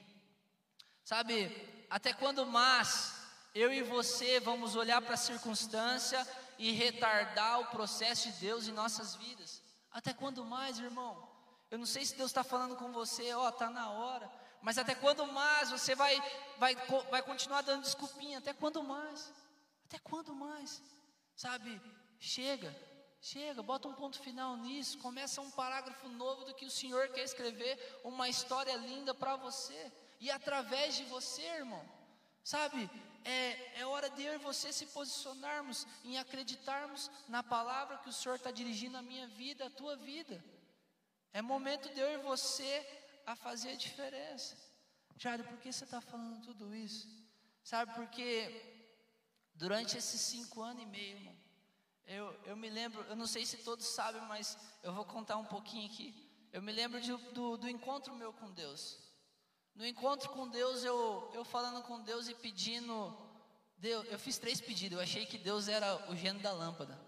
Sabe, 1.04 1.86
até 1.90 2.14
quando 2.14 2.46
mais 2.46 3.21
eu 3.54 3.72
e 3.72 3.82
você 3.82 4.40
vamos 4.40 4.76
olhar 4.76 5.02
para 5.02 5.16
a 5.16 5.18
circunstância 5.18 6.26
e 6.58 6.72
retardar 6.72 7.60
o 7.60 7.68
processo 7.68 8.32
de 8.32 8.40
Deus 8.40 8.68
em 8.68 8.72
nossas 8.72 9.16
vidas? 9.16 9.62
Até 9.92 10.14
quando 10.14 10.46
mais, 10.46 10.80
irmão? 10.80 11.30
Eu 11.70 11.78
não 11.78 11.86
sei 11.86 12.06
se 12.06 12.16
Deus 12.16 12.32
está 12.32 12.44
falando 12.44 12.76
com 12.76 12.92
você, 12.92 13.34
ó, 13.34 13.46
oh, 13.46 13.50
está 13.50 13.70
na 13.70 13.90
hora. 13.90 14.32
Mas 14.62 14.78
até 14.78 14.94
quando 14.94 15.26
mais 15.28 15.72
você 15.72 15.96
vai, 15.96 16.22
vai, 16.58 16.76
vai 17.10 17.22
continuar 17.24 17.62
dando 17.62 17.84
desculpinha? 17.84 18.38
Até 18.38 18.54
quando 18.54 18.84
mais? 18.84 19.32
Até 19.86 19.98
quando 20.00 20.34
mais? 20.34 20.82
Sabe, 21.36 21.82
chega, 22.20 22.76
chega, 23.20 23.64
bota 23.64 23.88
um 23.88 23.94
ponto 23.94 24.20
final 24.20 24.56
nisso, 24.56 25.00
começa 25.00 25.42
um 25.42 25.50
parágrafo 25.52 26.08
novo 26.10 26.46
do 26.46 26.54
que 26.54 26.66
o 26.66 26.70
Senhor 26.70 27.08
quer 27.10 27.24
escrever, 27.24 28.00
uma 28.04 28.30
história 28.30 28.76
linda 28.76 29.14
para 29.14 29.36
você, 29.36 29.92
e 30.20 30.30
através 30.30 30.96
de 30.96 31.04
você, 31.06 31.42
irmão, 31.42 31.84
sabe, 32.44 32.90
é, 33.24 33.82
é 33.82 33.86
hora 33.86 34.10
de 34.10 34.24
eu 34.24 34.34
e 34.36 34.38
você 34.38 34.74
se 34.74 34.86
posicionarmos 34.88 35.86
em 36.04 36.18
acreditarmos 36.18 37.10
na 37.28 37.44
palavra 37.44 37.98
que 38.00 38.10
o 38.10 38.14
Senhor 38.14 38.36
está 38.36 38.52
dirigindo 38.52 38.98
a 38.98 39.02
minha 39.02 39.28
vida, 39.28 39.66
a 39.66 39.70
tua 39.70 39.96
vida. 39.96 40.44
É 41.34 41.42
momento 41.42 41.94
de 41.94 42.00
eu 42.00 42.12
e 42.14 42.18
você 42.18 42.86
a 43.26 43.36
fazer 43.36 43.72
a 43.72 43.76
diferença. 43.76 44.58
Jário, 45.18 45.46
por 45.46 45.58
que 45.60 45.72
você 45.72 45.84
está 45.84 46.02
falando 46.02 46.42
tudo 46.42 46.76
isso? 46.76 47.08
Sabe, 47.64 47.94
porque 47.94 48.72
Durante 49.62 49.96
esses 49.96 50.20
cinco 50.20 50.64
anos 50.64 50.82
e 50.82 50.86
meio, 50.88 51.18
irmão, 51.18 51.36
eu, 52.08 52.36
eu 52.46 52.58
me 52.58 52.68
lembro, 52.68 53.04
eu 53.04 53.16
não 53.16 53.28
sei 53.28 53.46
se 53.46 53.58
todos 53.58 53.86
sabem, 53.86 54.20
mas 54.24 54.58
eu 54.82 54.92
vou 54.92 55.06
contar 55.06 55.38
um 55.38 55.46
pouquinho 55.46 55.86
aqui. 55.86 56.16
Eu 56.52 56.64
me 56.64 56.72
lembro 56.72 57.00
de, 57.00 57.16
do, 57.32 57.58
do 57.58 57.70
encontro 57.70 58.16
meu 58.16 58.34
com 58.34 58.52
Deus. 58.52 58.98
No 59.76 59.86
encontro 59.86 60.30
com 60.30 60.48
Deus, 60.48 60.84
eu, 60.84 61.32
eu 61.34 61.44
falando 61.44 61.82
com 61.84 62.02
Deus 62.02 62.28
e 62.28 62.36
pedindo. 62.36 63.18
Deus, 63.78 64.06
eu 64.10 64.20
fiz 64.20 64.38
três 64.38 64.60
pedidos. 64.60 64.98
Eu 64.98 65.04
achei 65.04 65.26
que 65.26 65.38
Deus 65.38 65.68
era 65.68 66.10
o 66.12 66.16
gênio 66.16 66.42
da 66.42 66.52
lâmpada. 66.52 67.00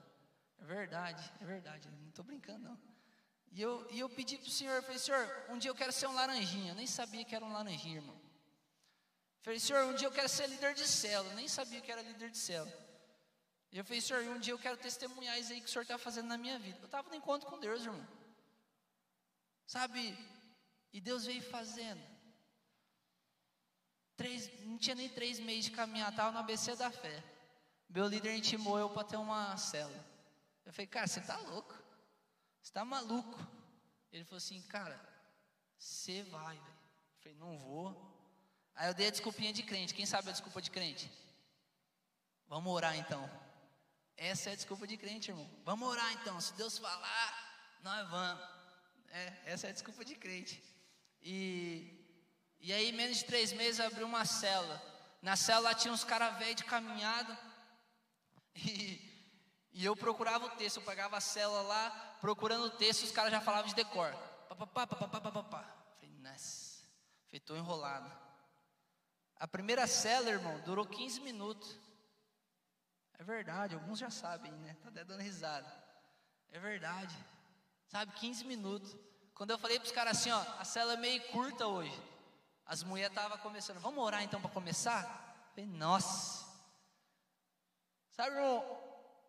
É 0.60 0.66
verdade, 0.66 1.32
é 1.42 1.46
verdade. 1.46 1.90
Não 1.90 2.10
estou 2.10 2.24
brincando, 2.24 2.70
não. 2.70 2.80
E 3.52 3.62
eu, 3.62 3.88
e 3.92 4.00
eu 4.00 4.10
pedi 4.10 4.38
para 4.38 4.48
o 4.48 4.52
Senhor, 4.52 4.82
falei, 4.82 4.98
Senhor, 4.98 5.46
um 5.50 5.58
dia 5.58 5.70
eu 5.70 5.76
quero 5.76 5.92
ser 5.92 6.08
um 6.08 6.14
laranjinha. 6.14 6.72
Eu 6.72 6.76
nem 6.76 6.88
sabia 6.88 7.24
que 7.24 7.36
era 7.36 7.46
um 7.46 7.52
laranjinha, 7.52 7.98
irmão. 7.98 8.20
Falei, 9.42 9.60
Senhor, 9.60 9.86
um 9.86 9.94
dia 9.94 10.08
eu 10.08 10.12
quero 10.12 10.30
ser 10.30 10.48
líder 10.48 10.74
de 10.74 10.88
célula. 10.88 11.34
Nem 11.36 11.48
sabia 11.48 11.82
que 11.82 11.92
era 11.92 12.02
líder 12.02 12.32
de 12.32 12.38
célula. 12.38 12.84
E 13.72 13.78
eu 13.78 13.84
falei, 13.84 14.02
Senhor, 14.02 14.24
um 14.24 14.40
dia 14.40 14.54
eu 14.54 14.60
quero 14.60 14.78
testemunhar 14.78 15.38
isso 15.40 15.52
aí 15.52 15.60
que 15.60 15.68
o 15.68 15.70
Senhor 15.70 15.82
está 15.82 15.98
fazendo 15.98 16.28
na 16.28 16.38
minha 16.38 16.58
vida. 16.58 16.80
Eu 16.80 16.86
estava 16.86 17.10
no 17.10 17.16
encontro 17.16 17.50
com 17.50 17.60
Deus, 17.60 17.82
irmão. 17.82 18.08
Sabe? 19.68 20.18
E 20.92 21.02
Deus 21.02 21.26
veio 21.26 21.42
fazendo. 21.42 22.13
Três, 24.16 24.50
não 24.64 24.78
tinha 24.78 24.96
nem 24.96 25.10
três 25.10 25.40
meses 25.40 25.66
de 25.66 25.72
caminhar, 25.72 26.12
estava 26.12 26.32
no 26.32 26.40
ABC 26.40 26.76
da 26.76 26.92
fé. 26.92 27.24
Meu 27.90 28.08
líder 28.08 28.36
intimou 28.36 28.78
eu 28.80 28.90
para 28.90 29.04
ter 29.04 29.18
uma 29.18 29.56
célula. 29.58 30.04
Eu 30.66 30.74
falei, 30.74 30.88
cara, 30.88 31.08
você 31.08 31.20
está 31.20 31.38
louco? 31.38 31.74
Você 32.62 32.70
está 32.70 32.86
maluco? 32.86 33.40
Ele 34.12 34.24
falou 34.24 34.38
assim, 34.38 34.62
cara, 34.64 35.00
você 35.78 36.24
vai, 36.24 36.56
velho. 36.56 36.68
Eu 36.68 37.22
falei, 37.22 37.38
não 37.38 37.58
vou. 37.58 38.14
Aí 38.76 38.88
eu 38.88 38.94
dei 38.94 39.08
a 39.08 39.12
desculpinha 39.12 39.54
de 39.54 39.64
crente. 39.64 39.94
Quem 39.94 40.06
sabe 40.06 40.30
a 40.30 40.32
desculpa 40.32 40.62
de 40.62 40.72
crente? 40.72 41.12
Vamos 42.48 42.72
orar 42.72 42.96
então. 42.98 43.30
Essa 44.16 44.50
é 44.50 44.54
a 44.54 44.56
desculpa 44.56 44.88
de 44.88 44.98
crente, 44.98 45.32
irmão. 45.32 45.50
Vamos 45.66 45.88
orar 45.88 46.12
então. 46.14 46.40
Se 46.40 46.54
Deus 46.54 46.78
falar, 46.78 47.80
nós 47.82 48.10
vamos. 48.10 48.44
É, 49.10 49.42
essa 49.46 49.68
é 49.68 49.70
a 49.70 49.74
desculpa 49.74 50.06
de 50.06 50.16
crente. 50.16 50.64
E, 51.22 52.03
e 52.66 52.72
aí, 52.72 52.94
menos 52.94 53.18
de 53.18 53.26
três 53.26 53.52
meses, 53.52 53.82
abriu 53.82 54.08
uma 54.08 54.24
célula. 54.24 54.82
Na 55.22 55.36
célula 55.36 55.76
tinha 55.76 55.94
uns 55.94 56.06
caras 56.06 56.38
velhos 56.38 56.56
de 56.56 56.64
caminhada. 56.64 57.38
E, 58.56 59.02
e 59.74 59.84
eu 59.84 59.98
procurava 59.98 60.46
o 60.46 60.50
texto. 60.52 60.78
Eu 60.78 60.84
pegava 60.84 61.18
a 61.18 61.22
célula 61.22 61.62
lá, 61.64 62.18
procurando 62.22 62.64
o 62.64 62.70
texto, 62.70 63.04
os 63.04 63.12
caras 63.12 63.32
já 63.32 63.42
falavam 63.42 63.68
de 63.68 63.76
decor. 63.76 64.16
Papapá. 64.48 64.88
Falei, 64.88 66.16
nossa, 66.22 66.84
estou 67.34 67.58
enrolado. 67.58 68.10
A 69.36 69.46
primeira 69.46 69.86
cela, 69.86 70.30
irmão, 70.30 70.58
durou 70.62 70.86
15 70.86 71.20
minutos. 71.20 71.78
É 73.20 73.24
verdade, 73.26 73.76
alguns 73.76 74.00
já 74.00 74.10
sabem, 74.10 74.54
né? 74.54 74.78
Tá 74.82 74.88
até 74.88 75.04
dando 75.04 75.22
risada. 75.22 75.70
É 76.50 76.60
verdade. 76.60 77.14
Sabe, 77.88 78.14
15 78.14 78.46
minutos. 78.46 78.96
Quando 79.34 79.52
eu 79.52 79.58
falei 79.58 79.80
para 79.80 79.86
os 79.86 79.92
caras 79.92 80.18
assim, 80.18 80.32
ó, 80.32 80.42
a 80.60 80.64
cela 80.64 80.94
é 80.94 80.98
meio 80.98 81.22
curta 81.28 81.68
hoje. 81.68 82.13
As 82.66 82.84
mulheres 82.84 83.12
estavam 83.12 83.38
começando, 83.40 83.80
vamos 83.80 84.04
orar 84.04 84.24
então 84.24 84.42
para 84.42 84.50
começar? 84.50 85.48
Falei, 85.50 85.70
nossa. 85.70 86.46
Sabe, 88.12 88.36
irmão, 88.36 88.84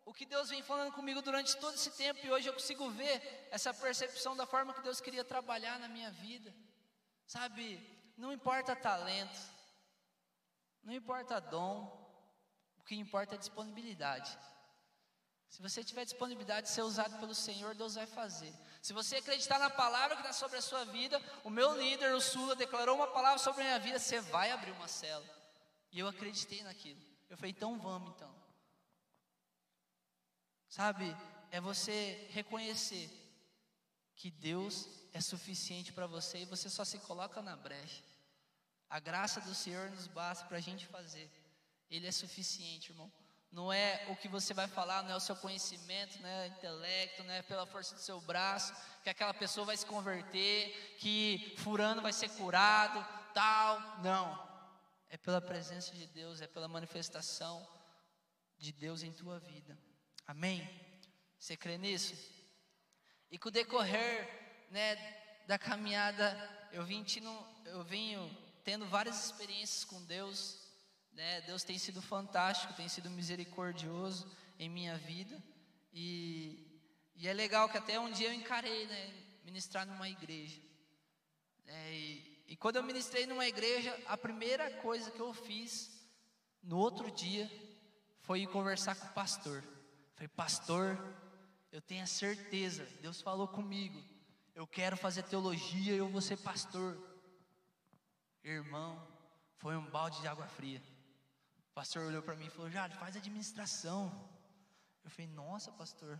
o 0.05 0.13
que 0.13 0.25
Deus 0.25 0.49
vem 0.49 0.61
falando 0.61 0.93
comigo 0.93 1.21
durante 1.21 1.57
todo 1.57 1.73
esse 1.73 1.91
tempo 1.91 2.19
e 2.23 2.31
hoje 2.31 2.47
eu 2.47 2.53
consigo 2.53 2.89
ver 2.91 3.47
essa 3.51 3.73
percepção 3.73 4.35
da 4.35 4.45
forma 4.45 4.73
que 4.73 4.81
Deus 4.81 5.01
queria 5.01 5.23
trabalhar 5.23 5.79
na 5.79 5.87
minha 5.87 6.11
vida. 6.11 6.53
Sabe, 7.25 7.83
não 8.17 8.31
importa 8.31 8.75
talento, 8.75 9.39
não 10.83 10.93
importa 10.93 11.41
dom, 11.41 12.05
o 12.77 12.83
que 12.83 12.95
importa 12.95 13.33
é 13.35 13.37
disponibilidade. 13.39 14.37
Se 15.55 15.61
você 15.61 15.81
tiver 15.85 16.03
disponibilidade 16.03 16.67
de 16.67 16.73
ser 16.73 16.81
usado 16.81 17.17
pelo 17.17 17.33
Senhor, 17.33 17.73
Deus 17.75 17.95
vai 17.95 18.05
fazer. 18.05 18.53
Se 18.81 18.91
você 18.91 19.15
acreditar 19.15 19.57
na 19.57 19.69
palavra 19.69 20.17
que 20.17 20.21
está 20.21 20.33
sobre 20.33 20.57
a 20.57 20.61
sua 20.61 20.83
vida, 20.83 21.17
o 21.45 21.49
meu 21.49 21.77
líder, 21.77 22.13
o 22.13 22.19
Sula, 22.19 22.57
declarou 22.57 22.97
uma 22.97 23.07
palavra 23.07 23.39
sobre 23.39 23.61
a 23.61 23.63
minha 23.63 23.79
vida, 23.79 23.97
você 23.97 24.19
vai 24.19 24.51
abrir 24.51 24.71
uma 24.71 24.89
cela. 24.89 25.25
E 25.93 25.99
eu 25.99 26.09
acreditei 26.09 26.61
naquilo. 26.61 26.99
Eu 27.29 27.37
falei, 27.37 27.51
então 27.51 27.79
vamos 27.79 28.13
então. 28.13 28.35
Sabe, 30.67 31.15
é 31.51 31.61
você 31.61 32.27
reconhecer 32.31 33.09
que 34.13 34.29
Deus 34.29 34.89
é 35.13 35.21
suficiente 35.21 35.93
para 35.93 36.05
você 36.05 36.39
e 36.39 36.45
você 36.45 36.69
só 36.69 36.83
se 36.83 36.99
coloca 36.99 37.41
na 37.41 37.55
brecha. 37.55 38.03
A 38.89 38.99
graça 38.99 39.39
do 39.39 39.55
Senhor 39.55 39.89
nos 39.91 40.07
basta 40.07 40.45
para 40.47 40.57
a 40.57 40.61
gente 40.61 40.85
fazer. 40.85 41.31
Ele 41.89 42.07
é 42.07 42.11
suficiente, 42.11 42.91
irmão. 42.91 43.09
Não 43.55 43.71
é 43.71 44.05
o 44.09 44.17
que 44.17 44.27
você 44.27 44.53
vai 44.53 44.67
falar, 44.67 45.01
não 45.03 45.11
é 45.11 45.15
o 45.15 45.19
seu 45.21 45.33
conhecimento, 45.33 46.21
não 46.21 46.27
é 46.27 46.43
o 46.43 46.47
intelecto, 46.47 47.23
não 47.23 47.33
é 47.33 47.41
pela 47.41 47.65
força 47.65 47.95
do 47.95 48.01
seu 48.01 48.19
braço, 48.19 48.75
que 49.01 49.09
aquela 49.09 49.33
pessoa 49.33 49.65
vai 49.65 49.77
se 49.77 49.85
converter, 49.85 50.97
que 50.99 51.55
furando 51.59 52.01
vai 52.01 52.11
ser 52.11 52.27
curado, 52.31 52.99
tal. 53.33 53.79
Não. 54.03 54.45
É 55.09 55.15
pela 55.15 55.39
presença 55.39 55.93
de 55.93 56.05
Deus, 56.07 56.41
é 56.41 56.47
pela 56.47 56.67
manifestação 56.67 57.65
de 58.57 58.73
Deus 58.73 59.03
em 59.03 59.13
tua 59.13 59.39
vida. 59.39 59.79
Amém? 60.27 60.69
Você 61.39 61.55
crê 61.55 61.77
nisso? 61.77 62.13
E 63.31 63.37
com 63.37 63.47
o 63.47 63.51
decorrer 63.53 64.67
né, 64.69 64.97
da 65.47 65.57
caminhada, 65.57 66.27
eu, 66.73 66.83
vim 66.83 67.05
tino, 67.05 67.31
eu 67.63 67.85
venho 67.85 68.29
tendo 68.65 68.85
várias 68.85 69.23
experiências 69.23 69.85
com 69.85 70.03
Deus. 70.03 70.59
Né? 71.15 71.41
Deus 71.41 71.63
tem 71.63 71.77
sido 71.79 72.01
fantástico, 72.01 72.73
tem 72.73 72.89
sido 72.89 73.09
misericordioso 73.09 74.29
em 74.59 74.69
minha 74.69 74.97
vida. 74.97 75.41
E, 75.93 76.83
e 77.15 77.27
é 77.27 77.33
legal 77.33 77.69
que 77.69 77.77
até 77.77 77.97
um 77.97 78.11
dia 78.11 78.27
eu 78.27 78.33
encarei 78.33 78.85
né, 78.85 79.13
ministrar 79.45 79.87
numa 79.87 80.09
igreja. 80.09 80.61
É, 81.65 81.93
e, 81.93 82.43
e 82.49 82.57
quando 82.57 82.75
eu 82.75 82.83
ministrei 82.83 83.25
numa 83.25 83.47
igreja, 83.47 83.97
a 84.05 84.17
primeira 84.17 84.69
coisa 84.81 85.09
que 85.09 85.19
eu 85.19 85.33
fiz 85.33 85.89
no 86.61 86.77
outro 86.77 87.09
dia 87.09 87.49
foi 88.19 88.41
ir 88.41 88.47
conversar 88.47 88.95
com 88.95 89.07
o 89.07 89.13
pastor. 89.13 89.63
Falei, 90.15 90.27
pastor, 90.27 90.99
eu 91.71 91.81
tenho 91.81 92.03
a 92.03 92.07
certeza, 92.07 92.85
Deus 93.01 93.21
falou 93.21 93.47
comigo, 93.47 94.03
eu 94.53 94.67
quero 94.67 94.97
fazer 94.97 95.23
teologia 95.23 95.93
e 95.93 95.97
eu 95.97 96.09
vou 96.09 96.21
ser 96.21 96.37
pastor. 96.37 96.97
Irmão, 98.43 99.01
foi 99.57 99.75
um 99.75 99.89
balde 99.89 100.21
de 100.21 100.27
água 100.27 100.47
fria. 100.47 100.81
Pastor 101.75 102.03
olhou 102.05 102.23
para 102.23 102.37
mim 102.37 102.45
e 102.45 102.49
falou: 102.49 102.71
Jade, 102.71 102.95
faz 102.95 103.17
administração. 103.17 104.01
Eu 105.03 105.11
falei: 105.11 105.27
Nossa, 105.27 105.73
pastor, 105.73 106.19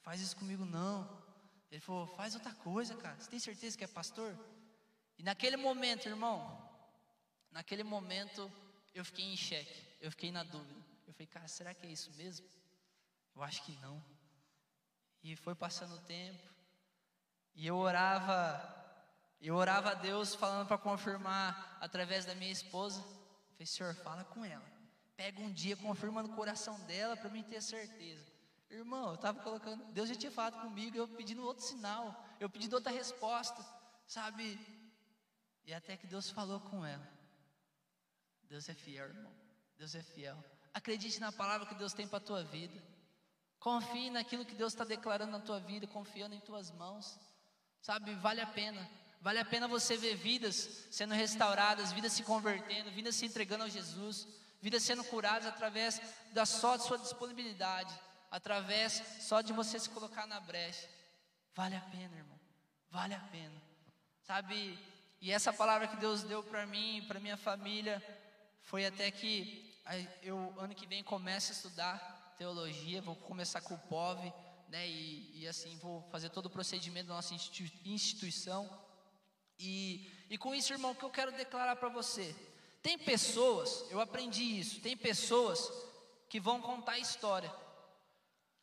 faz 0.00 0.18
isso 0.22 0.34
comigo 0.34 0.64
não. 0.64 1.22
Ele 1.70 1.80
falou: 1.80 2.06
Faz 2.06 2.34
outra 2.34 2.54
coisa, 2.54 2.96
cara. 2.96 3.14
Você 3.20 3.28
tem 3.28 3.38
certeza 3.38 3.76
que 3.76 3.84
é 3.84 3.86
pastor? 3.86 4.34
E 5.18 5.22
naquele 5.22 5.58
momento, 5.58 6.08
irmão, 6.08 6.40
naquele 7.50 7.84
momento 7.84 8.50
eu 8.94 9.04
fiquei 9.04 9.26
em 9.26 9.36
xeque, 9.36 9.78
eu 10.00 10.10
fiquei 10.10 10.32
na 10.32 10.42
dúvida. 10.42 10.80
Eu 11.06 11.12
falei: 11.12 11.26
Cara, 11.26 11.48
será 11.48 11.74
que 11.74 11.86
é 11.86 11.90
isso 11.90 12.10
mesmo? 12.12 12.48
Eu 13.36 13.42
acho 13.42 13.62
que 13.62 13.72
não. 13.82 14.02
E 15.22 15.36
foi 15.36 15.54
passando 15.54 15.96
o 15.96 16.00
tempo, 16.00 16.42
e 17.54 17.66
eu 17.66 17.76
orava, 17.76 18.34
eu 19.38 19.54
orava 19.54 19.90
a 19.90 19.94
Deus 19.94 20.34
falando 20.34 20.66
para 20.66 20.78
confirmar 20.78 21.76
através 21.78 22.24
da 22.24 22.34
minha 22.34 22.50
esposa. 22.50 23.02
Falei, 23.52 23.66
Senhor, 23.66 23.94
fala 23.94 24.24
com 24.24 24.44
ela. 24.44 24.73
Pega 25.16 25.40
um 25.40 25.52
dia, 25.52 25.76
confirma 25.76 26.22
no 26.22 26.34
coração 26.34 26.78
dela 26.80 27.16
para 27.16 27.30
mim 27.30 27.42
ter 27.42 27.62
certeza. 27.62 28.24
Irmão, 28.70 29.10
eu 29.10 29.14
estava 29.14 29.40
colocando, 29.40 29.84
Deus 29.92 30.08
já 30.08 30.14
tinha 30.14 30.32
falado 30.32 30.60
comigo, 30.60 30.96
eu 30.96 31.06
pedindo 31.06 31.44
outro 31.44 31.64
sinal, 31.64 32.24
eu 32.40 32.50
pedindo 32.50 32.74
outra 32.74 32.90
resposta, 32.90 33.64
sabe? 34.06 34.58
E 35.64 35.72
até 35.72 35.96
que 35.96 36.06
Deus 36.06 36.30
falou 36.30 36.60
com 36.60 36.84
ela. 36.84 37.08
Deus 38.48 38.68
é 38.68 38.74
fiel, 38.74 39.08
irmão. 39.08 39.32
Deus 39.78 39.94
é 39.94 40.02
fiel. 40.02 40.36
Acredite 40.72 41.20
na 41.20 41.30
palavra 41.30 41.66
que 41.66 41.74
Deus 41.74 41.92
tem 41.92 42.06
para 42.06 42.18
a 42.18 42.26
tua 42.28 42.42
vida. 42.42 42.82
Confie 43.58 44.10
naquilo 44.10 44.44
que 44.44 44.54
Deus 44.54 44.72
está 44.72 44.84
declarando 44.84 45.32
na 45.32 45.40
tua 45.40 45.60
vida, 45.60 45.86
confiando 45.86 46.34
em 46.34 46.40
tuas 46.40 46.70
mãos. 46.70 47.18
Sabe, 47.80 48.14
vale 48.16 48.40
a 48.40 48.46
pena. 48.46 48.90
Vale 49.20 49.38
a 49.38 49.44
pena 49.44 49.66
você 49.66 49.96
ver 49.96 50.16
vidas 50.16 50.86
sendo 50.90 51.14
restauradas, 51.14 51.92
vidas 51.92 52.12
se 52.12 52.22
convertendo, 52.22 52.90
vidas 52.90 53.14
se 53.14 53.24
entregando 53.24 53.64
a 53.64 53.68
Jesus, 53.68 54.28
vidas 54.64 54.82
sendo 54.82 55.04
curadas 55.04 55.46
através 55.46 56.00
da 56.32 56.46
só 56.46 56.76
de 56.76 56.84
sua 56.84 56.96
disponibilidade, 56.96 57.92
através 58.30 58.92
só 59.20 59.42
de 59.42 59.52
você 59.52 59.78
se 59.78 59.90
colocar 59.90 60.26
na 60.26 60.40
brecha. 60.40 60.88
Vale 61.54 61.76
a 61.76 61.82
pena, 61.82 62.16
irmão. 62.16 62.40
Vale 62.90 63.12
a 63.12 63.20
pena. 63.20 63.60
Sabe, 64.22 64.78
e 65.20 65.30
essa 65.30 65.52
palavra 65.52 65.86
que 65.86 65.96
Deus 65.96 66.22
deu 66.22 66.42
para 66.42 66.64
mim, 66.64 67.04
para 67.06 67.20
minha 67.20 67.36
família, 67.36 68.02
foi 68.62 68.86
até 68.86 69.10
que 69.10 69.70
eu 70.22 70.54
ano 70.58 70.74
que 70.74 70.86
vem 70.86 71.04
comece 71.04 71.52
a 71.52 71.56
estudar 71.56 72.34
teologia, 72.38 73.02
vou 73.02 73.16
começar 73.16 73.60
com 73.60 73.74
o 73.74 73.78
POV, 73.80 74.32
né, 74.70 74.88
e, 74.88 75.42
e 75.42 75.46
assim 75.46 75.76
vou 75.76 76.00
fazer 76.10 76.30
todo 76.30 76.46
o 76.46 76.50
procedimento 76.50 77.08
da 77.08 77.14
nossa 77.14 77.34
instituição. 77.34 78.66
E, 79.58 80.10
e 80.30 80.38
com 80.38 80.54
isso, 80.54 80.72
irmão, 80.72 80.92
o 80.92 80.94
que 80.94 81.04
eu 81.04 81.10
quero 81.10 81.32
declarar 81.32 81.76
para 81.76 81.90
você? 81.90 82.34
Tem 82.84 82.98
pessoas, 82.98 83.82
eu 83.90 83.98
aprendi 83.98 84.42
isso, 84.60 84.78
tem 84.82 84.94
pessoas 84.94 85.72
que 86.28 86.38
vão 86.38 86.60
contar 86.60 86.98
história. 86.98 87.50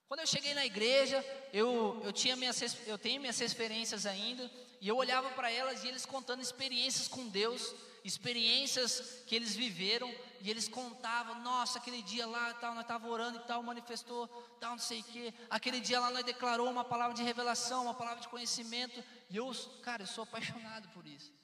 Quando 0.07 0.19
eu 0.19 0.27
cheguei 0.27 0.53
na 0.53 0.63
igreja, 0.63 1.25
eu, 1.51 1.99
eu, 2.03 2.13
tinha 2.13 2.35
minhas, 2.35 2.61
eu 2.85 2.99
tenho 2.99 3.19
minhas 3.19 3.39
referências 3.39 4.05
ainda, 4.05 4.47
e 4.79 4.87
eu 4.87 4.95
olhava 4.95 5.31
para 5.31 5.49
elas 5.49 5.83
e 5.83 5.87
eles 5.87 6.05
contando 6.05 6.39
experiências 6.39 7.07
com 7.07 7.27
Deus, 7.29 7.73
experiências 8.03 9.23
que 9.25 9.35
eles 9.35 9.55
viveram, 9.55 10.13
e 10.39 10.51
eles 10.51 10.67
contavam, 10.67 11.41
nossa, 11.41 11.79
aquele 11.79 12.03
dia 12.03 12.27
lá, 12.27 12.53
tal, 12.53 12.75
nós 12.75 12.83
estávamos 12.83 13.11
orando 13.11 13.39
e 13.39 13.47
tal, 13.47 13.63
manifestou, 13.63 14.27
tal, 14.59 14.73
não 14.73 14.77
sei 14.77 14.99
o 14.99 15.03
quê. 15.05 15.33
Aquele 15.49 15.79
dia 15.79 15.99
lá 15.99 16.11
nós 16.11 16.23
declarou 16.23 16.69
uma 16.69 16.85
palavra 16.85 17.15
de 17.15 17.23
revelação, 17.23 17.85
uma 17.85 17.95
palavra 17.95 18.21
de 18.21 18.27
conhecimento. 18.27 19.03
E 19.31 19.37
eu, 19.37 19.51
cara, 19.81 20.03
eu 20.03 20.07
sou 20.07 20.25
apaixonado 20.25 20.87
por 20.89 21.07
isso. 21.07 21.40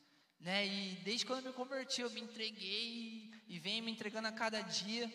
Né? 0.47 0.65
E 0.65 0.95
desde 1.03 1.25
quando 1.25 1.45
eu 1.45 1.51
me 1.51 1.57
converti, 1.57 1.99
eu 1.99 2.09
me 2.09 2.21
entreguei 2.21 3.29
e 3.49 3.59
venho 3.59 3.83
me 3.83 3.91
entregando 3.91 4.29
a 4.29 4.31
cada 4.31 4.61
dia. 4.61 5.05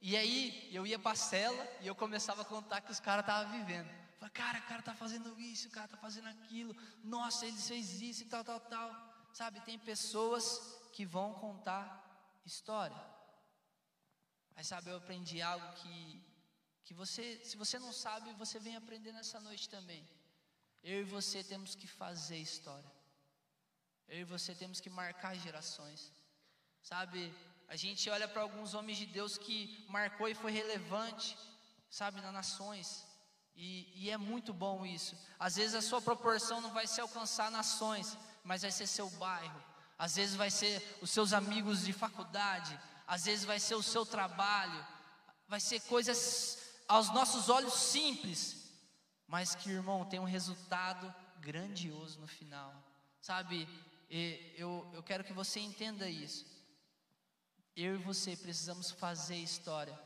E 0.00 0.16
aí 0.16 0.70
eu 0.72 0.86
ia 0.86 1.00
para 1.00 1.10
a 1.10 1.16
cela 1.16 1.68
e 1.80 1.88
eu 1.88 1.96
começava 1.96 2.42
a 2.42 2.44
contar 2.44 2.80
que 2.82 2.92
os 2.92 3.00
caras 3.00 3.24
estavam 3.24 3.50
vivendo. 3.58 3.90
Falei, 4.20 4.32
cara, 4.32 4.58
o 4.60 4.62
cara 4.68 4.78
está 4.78 4.94
fazendo 4.94 5.36
isso, 5.40 5.66
o 5.66 5.72
cara 5.72 5.86
está 5.86 5.96
fazendo 5.96 6.28
aquilo. 6.28 6.76
Nossa, 7.02 7.44
ele 7.44 7.56
fez 7.56 8.00
isso 8.00 8.22
e 8.22 8.26
tal, 8.26 8.44
tal, 8.44 8.60
tal. 8.60 8.88
Sabe, 9.32 9.60
tem 9.62 9.76
pessoas 9.80 10.44
que 10.92 11.04
vão 11.04 11.34
contar 11.34 12.40
história. 12.46 13.02
Mas 14.54 14.68
sabe, 14.68 14.90
eu 14.90 14.98
aprendi 14.98 15.42
algo 15.42 15.72
que, 15.72 16.22
que 16.84 16.94
você, 16.94 17.40
se 17.44 17.56
você 17.56 17.80
não 17.80 17.92
sabe, 17.92 18.32
você 18.34 18.60
vem 18.60 18.76
aprender 18.76 19.10
nessa 19.10 19.40
noite 19.40 19.68
também. 19.68 20.08
Eu 20.84 21.00
e 21.00 21.04
você 21.04 21.42
temos 21.42 21.74
que 21.74 21.88
fazer 21.88 22.38
história. 22.38 22.97
Eu 24.08 24.20
e 24.20 24.24
você 24.24 24.54
temos 24.54 24.80
que 24.80 24.90
marcar 24.90 25.34
gerações. 25.36 26.12
Sabe, 26.82 27.34
a 27.68 27.76
gente 27.76 28.08
olha 28.08 28.26
para 28.26 28.42
alguns 28.42 28.74
homens 28.74 28.98
de 28.98 29.06
Deus 29.06 29.36
que 29.36 29.84
marcou 29.88 30.28
e 30.28 30.34
foi 30.34 30.52
relevante, 30.52 31.36
sabe, 31.90 32.20
nas 32.20 32.32
nações. 32.32 33.06
E, 33.54 33.92
e, 33.94 34.10
é 34.10 34.16
muito 34.16 34.52
bom 34.52 34.86
isso. 34.86 35.16
Às 35.38 35.56
vezes 35.56 35.74
a 35.74 35.82
sua 35.82 36.00
proporção 36.00 36.60
não 36.60 36.72
vai 36.72 36.86
ser 36.86 37.00
alcançar 37.00 37.50
nações, 37.50 38.16
mas 38.44 38.62
vai 38.62 38.70
ser 38.70 38.86
seu 38.86 39.10
bairro. 39.10 39.62
Às 39.98 40.14
vezes 40.16 40.36
vai 40.36 40.50
ser 40.50 40.98
os 41.02 41.10
seus 41.10 41.32
amigos 41.32 41.84
de 41.84 41.92
faculdade 41.92 42.78
às 43.08 43.24
vezes 43.24 43.46
vai 43.46 43.58
ser 43.58 43.74
o 43.74 43.82
seu 43.82 44.04
trabalho, 44.04 44.86
vai 45.48 45.58
ser 45.58 45.80
coisas 45.80 46.58
aos 46.86 47.08
nossos 47.08 47.48
olhos 47.48 47.72
simples, 47.72 48.70
mas 49.26 49.54
que, 49.54 49.70
irmão, 49.70 50.04
tem 50.04 50.20
um 50.20 50.24
resultado 50.24 51.12
grandioso 51.40 52.20
no 52.20 52.26
final, 52.26 52.74
sabe? 53.18 53.66
Eu, 54.10 54.90
eu 54.94 55.02
quero 55.02 55.22
que 55.24 55.32
você 55.32 55.60
entenda 55.60 56.08
isso. 56.08 56.46
Eu 57.76 57.94
e 57.94 58.02
você 58.02 58.36
precisamos 58.36 58.90
fazer 58.90 59.36
história, 59.36 59.98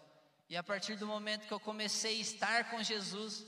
e 0.48 0.56
a 0.56 0.62
partir 0.62 0.96
do 0.96 1.06
momento 1.06 1.46
que 1.46 1.54
eu 1.54 1.60
comecei 1.60 2.18
a 2.18 2.20
estar 2.20 2.70
com 2.70 2.82
Jesus, 2.82 3.46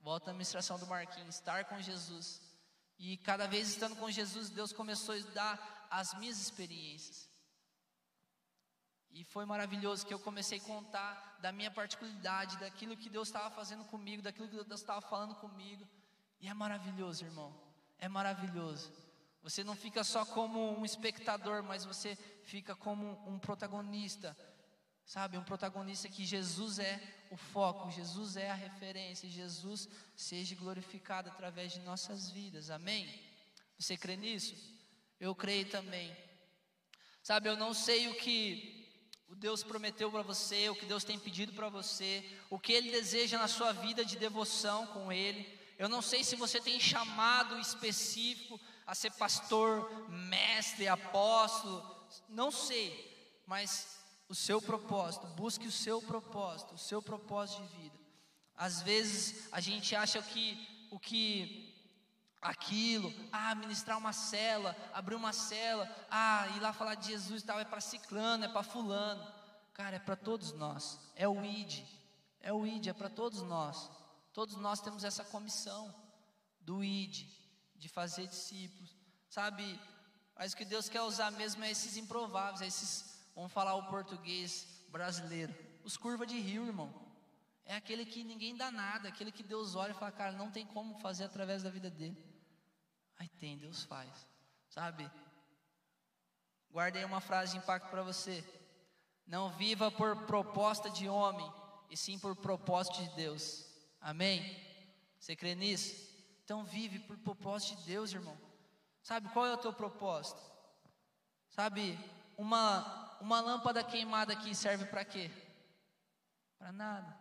volta 0.00 0.26
à 0.26 0.30
administração 0.30 0.78
do 0.78 0.86
Marquinhos, 0.86 1.34
estar 1.34 1.64
com 1.64 1.80
Jesus, 1.80 2.40
E 2.98 3.16
cada 3.18 3.46
vez 3.46 3.68
estando 3.68 3.94
com 3.94 4.10
Jesus, 4.10 4.50
Deus 4.50 4.72
começou 4.72 5.14
a 5.14 5.20
dar 5.32 5.88
as 5.90 6.14
minhas 6.14 6.38
experiências. 6.40 7.28
E 9.10 9.24
foi 9.24 9.44
maravilhoso 9.44 10.04
que 10.04 10.12
eu 10.12 10.18
comecei 10.18 10.58
a 10.58 10.62
contar 10.62 11.38
da 11.40 11.52
minha 11.52 11.70
particularidade, 11.70 12.58
daquilo 12.58 12.96
que 12.96 13.08
Deus 13.08 13.28
estava 13.28 13.50
fazendo 13.50 13.84
comigo, 13.84 14.20
daquilo 14.20 14.48
que 14.48 14.64
Deus 14.64 14.80
estava 14.80 15.00
falando 15.00 15.34
comigo. 15.36 15.88
E 16.40 16.48
é 16.48 16.54
maravilhoso, 16.54 17.24
irmão. 17.24 17.54
É 17.98 18.08
maravilhoso. 18.08 18.92
Você 19.42 19.62
não 19.64 19.76
fica 19.76 20.02
só 20.04 20.24
como 20.24 20.78
um 20.78 20.84
espectador, 20.84 21.62
mas 21.62 21.84
você 21.84 22.16
fica 22.44 22.74
como 22.74 23.06
um 23.26 23.38
protagonista. 23.38 24.36
Sabe, 25.04 25.38
um 25.38 25.44
protagonista 25.44 26.06
que 26.08 26.24
Jesus 26.24 26.78
é 26.78 27.00
o 27.30 27.36
foco, 27.36 27.90
Jesus 27.90 28.36
é 28.36 28.50
a 28.50 28.54
referência, 28.54 29.26
Jesus 29.26 29.88
seja 30.14 30.54
glorificado 30.54 31.30
através 31.30 31.72
de 31.72 31.80
nossas 31.80 32.30
vidas. 32.30 32.68
Amém? 32.68 33.08
Você 33.78 33.96
crê 33.96 34.16
nisso? 34.16 34.54
Eu 35.18 35.34
creio 35.34 35.66
também. 35.70 36.14
Sabe, 37.22 37.48
eu 37.48 37.56
não 37.56 37.72
sei 37.72 38.08
o 38.08 38.14
que 38.16 38.86
o 39.28 39.34
Deus 39.34 39.62
prometeu 39.62 40.10
para 40.10 40.22
você, 40.22 40.68
o 40.68 40.74
que 40.74 40.86
Deus 40.86 41.04
tem 41.04 41.18
pedido 41.18 41.52
para 41.52 41.68
você, 41.68 42.24
o 42.50 42.58
que 42.58 42.72
Ele 42.72 42.90
deseja 42.90 43.38
na 43.38 43.48
sua 43.48 43.72
vida 43.72 44.04
de 44.04 44.16
devoção 44.16 44.86
com 44.88 45.12
Ele. 45.12 45.46
Eu 45.78 45.88
não 45.88 46.02
sei 46.02 46.24
se 46.24 46.34
você 46.36 46.60
tem 46.60 46.80
chamado 46.80 47.58
específico 47.58 48.58
a 48.88 48.94
ser 48.94 49.12
pastor, 49.12 50.08
mestre, 50.08 50.88
apóstolo, 50.88 51.84
não 52.26 52.50
sei, 52.50 53.42
mas 53.46 53.98
o 54.30 54.34
seu 54.34 54.62
propósito, 54.62 55.26
busque 55.26 55.68
o 55.68 55.72
seu 55.72 56.00
propósito, 56.00 56.74
o 56.74 56.78
seu 56.78 57.02
propósito 57.02 57.62
de 57.64 57.82
vida. 57.82 57.98
Às 58.56 58.80
vezes 58.80 59.46
a 59.52 59.60
gente 59.60 59.94
acha 59.94 60.22
que 60.22 60.88
o 60.90 60.98
que 60.98 61.68
aquilo, 62.40 63.12
ah, 63.30 63.54
ministrar 63.54 63.98
uma 63.98 64.14
cela, 64.14 64.74
abrir 64.94 65.16
uma 65.16 65.34
cela, 65.34 65.86
ah, 66.10 66.48
ir 66.56 66.60
lá 66.60 66.72
falar 66.72 66.94
de 66.94 67.08
Jesus 67.08 67.42
e 67.42 67.44
tal, 67.44 67.60
é 67.60 67.66
para 67.66 67.82
ciclano, 67.82 68.46
é 68.46 68.48
para 68.48 68.62
fulano. 68.62 69.22
Cara, 69.74 69.96
é 69.96 70.00
para 70.00 70.16
todos 70.16 70.52
nós. 70.54 70.98
É 71.14 71.28
o 71.28 71.44
ID. 71.44 71.84
É 72.40 72.54
o 72.54 72.66
ID, 72.66 72.86
é 72.86 72.92
para 72.94 73.10
todos 73.10 73.42
nós. 73.42 73.90
Todos 74.32 74.56
nós 74.56 74.80
temos 74.80 75.04
essa 75.04 75.24
comissão 75.24 75.94
do 76.62 76.82
ID, 76.82 77.37
de 77.78 77.88
fazer 77.88 78.26
discípulos. 78.26 78.96
Sabe? 79.28 79.80
Mas 80.36 80.52
o 80.52 80.56
que 80.56 80.64
Deus 80.64 80.88
quer 80.88 81.02
usar 81.02 81.30
mesmo 81.30 81.64
é 81.64 81.70
esses 81.70 81.96
improváveis, 81.96 82.62
é 82.62 82.66
esses 82.66 83.18
Vamos 83.38 83.52
falar 83.52 83.76
o 83.76 83.84
português 83.84 84.66
brasileiro. 84.88 85.54
Os 85.84 85.96
curva 85.96 86.26
de 86.26 86.36
rio, 86.40 86.66
irmão. 86.66 86.92
É 87.64 87.76
aquele 87.76 88.04
que 88.04 88.24
ninguém 88.24 88.56
dá 88.56 88.68
nada, 88.68 89.08
aquele 89.08 89.30
que 89.30 89.44
Deus 89.44 89.76
olha 89.76 89.92
e 89.92 89.94
fala, 89.94 90.10
cara, 90.10 90.32
não 90.32 90.50
tem 90.50 90.66
como 90.66 90.98
fazer 90.98 91.22
através 91.22 91.62
da 91.62 91.70
vida 91.70 91.88
dele. 91.88 92.20
Aí 93.16 93.28
tem, 93.28 93.56
Deus 93.56 93.84
faz. 93.84 94.10
Sabe? 94.68 95.08
Guardei 96.68 97.04
uma 97.04 97.20
frase 97.20 97.52
de 97.52 97.58
impacto 97.58 97.88
para 97.90 98.02
você. 98.02 98.42
Não 99.24 99.50
viva 99.52 99.88
por 99.88 100.26
proposta 100.26 100.90
de 100.90 101.08
homem, 101.08 101.48
e 101.88 101.96
sim 101.96 102.18
por 102.18 102.34
propósito 102.34 103.04
de 103.04 103.14
Deus. 103.14 103.72
Amém? 104.00 104.42
Você 105.16 105.36
crê 105.36 105.54
nisso? 105.54 106.07
Então 106.48 106.64
vive 106.64 106.98
por 107.00 107.14
propósito 107.18 107.76
de 107.76 107.88
Deus, 107.88 108.10
irmão. 108.10 108.34
Sabe 109.02 109.28
qual 109.34 109.44
é 109.44 109.52
o 109.52 109.58
teu 109.58 109.70
propósito? 109.70 110.40
Sabe, 111.50 111.98
uma 112.38 113.18
uma 113.20 113.38
lâmpada 113.38 113.84
queimada 113.84 114.32
aqui 114.32 114.54
serve 114.54 114.86
para 114.86 115.04
quê? 115.04 115.30
Para 116.56 116.72
nada. 116.72 117.14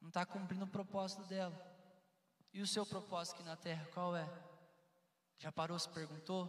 Não 0.00 0.08
está 0.08 0.26
cumprindo 0.26 0.64
o 0.64 0.68
propósito 0.68 1.22
dela. 1.22 1.54
E 2.52 2.60
o 2.60 2.66
seu 2.66 2.84
propósito 2.84 3.36
aqui 3.36 3.44
na 3.44 3.54
terra, 3.54 3.88
qual 3.94 4.16
é? 4.16 4.28
Já 5.38 5.52
parou, 5.52 5.78
se 5.78 5.88
perguntou? 5.90 6.42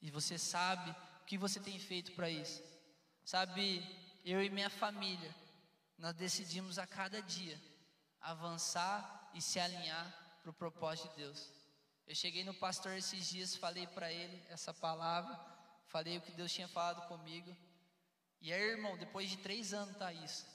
E 0.00 0.08
você 0.08 0.38
sabe 0.38 0.88
o 1.20 1.24
que 1.24 1.36
você 1.36 1.58
tem 1.58 1.80
feito 1.80 2.12
para 2.12 2.30
isso? 2.30 2.62
Sabe, 3.24 3.82
eu 4.24 4.40
e 4.40 4.50
minha 4.50 4.70
família, 4.70 5.34
nós 5.98 6.14
decidimos 6.14 6.78
a 6.78 6.86
cada 6.86 7.20
dia 7.20 7.60
avançar 8.20 9.19
e 9.34 9.40
se 9.40 9.58
alinhar 9.58 10.38
para 10.42 10.50
o 10.50 10.54
propósito 10.54 11.08
de 11.10 11.16
Deus. 11.16 11.50
Eu 12.06 12.14
cheguei 12.14 12.44
no 12.44 12.54
pastor 12.54 12.92
esses 12.96 13.28
dias, 13.28 13.56
falei 13.56 13.86
para 13.86 14.12
ele 14.12 14.42
essa 14.48 14.74
palavra, 14.74 15.38
falei 15.86 16.18
o 16.18 16.20
que 16.22 16.32
Deus 16.32 16.52
tinha 16.52 16.68
falado 16.68 17.06
comigo. 17.08 17.56
E 18.40 18.52
aí, 18.52 18.60
irmão, 18.60 18.96
depois 18.96 19.30
de 19.30 19.36
três 19.36 19.72
anos 19.72 19.96
tá 19.96 20.12
isso. 20.12 20.46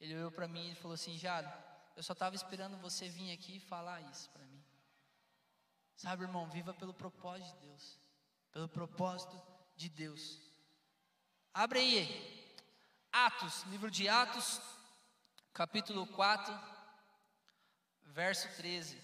Ele 0.00 0.16
olhou 0.16 0.32
para 0.32 0.48
mim 0.48 0.72
e 0.72 0.74
falou 0.74 0.94
assim: 0.94 1.16
Jado, 1.16 1.52
eu 1.94 2.02
só 2.02 2.12
estava 2.12 2.34
esperando 2.34 2.76
você 2.78 3.08
vir 3.08 3.32
aqui 3.32 3.56
e 3.56 3.60
falar 3.60 4.00
isso 4.10 4.28
para 4.30 4.44
mim. 4.46 4.64
Sabe, 5.96 6.24
irmão, 6.24 6.48
viva 6.50 6.74
pelo 6.74 6.92
propósito 6.92 7.54
de 7.60 7.66
Deus. 7.66 7.98
Pelo 8.50 8.68
propósito 8.68 9.40
de 9.76 9.88
Deus. 9.88 10.40
Abre 11.54 11.78
aí. 11.78 12.42
Atos, 13.12 13.62
livro 13.64 13.90
de 13.90 14.08
Atos, 14.08 14.60
capítulo 15.52 16.06
4, 16.06 16.71
verso 18.12 18.46
13. 18.56 19.00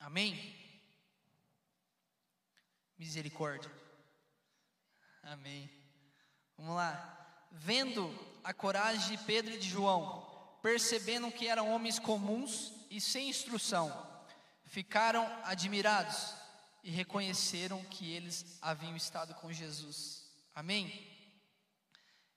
Amém? 0.00 0.54
Misericórdia. 2.98 3.70
Amém. 5.22 5.70
Vamos 6.56 6.76
lá. 6.76 7.48
Vendo 7.50 8.12
a 8.42 8.52
coragem 8.52 9.16
de 9.16 9.24
Pedro 9.24 9.54
e 9.54 9.58
de 9.58 9.68
João, 9.68 10.33
percebendo 10.64 11.30
que 11.30 11.46
eram 11.46 11.70
homens 11.70 11.98
comuns 11.98 12.72
e 12.90 12.98
sem 12.98 13.28
instrução, 13.28 13.86
ficaram 14.64 15.30
admirados 15.44 16.32
e 16.82 16.90
reconheceram 16.90 17.84
que 17.84 18.10
eles 18.10 18.58
haviam 18.62 18.96
estado 18.96 19.34
com 19.34 19.52
Jesus. 19.52 20.24
Amém? 20.54 21.06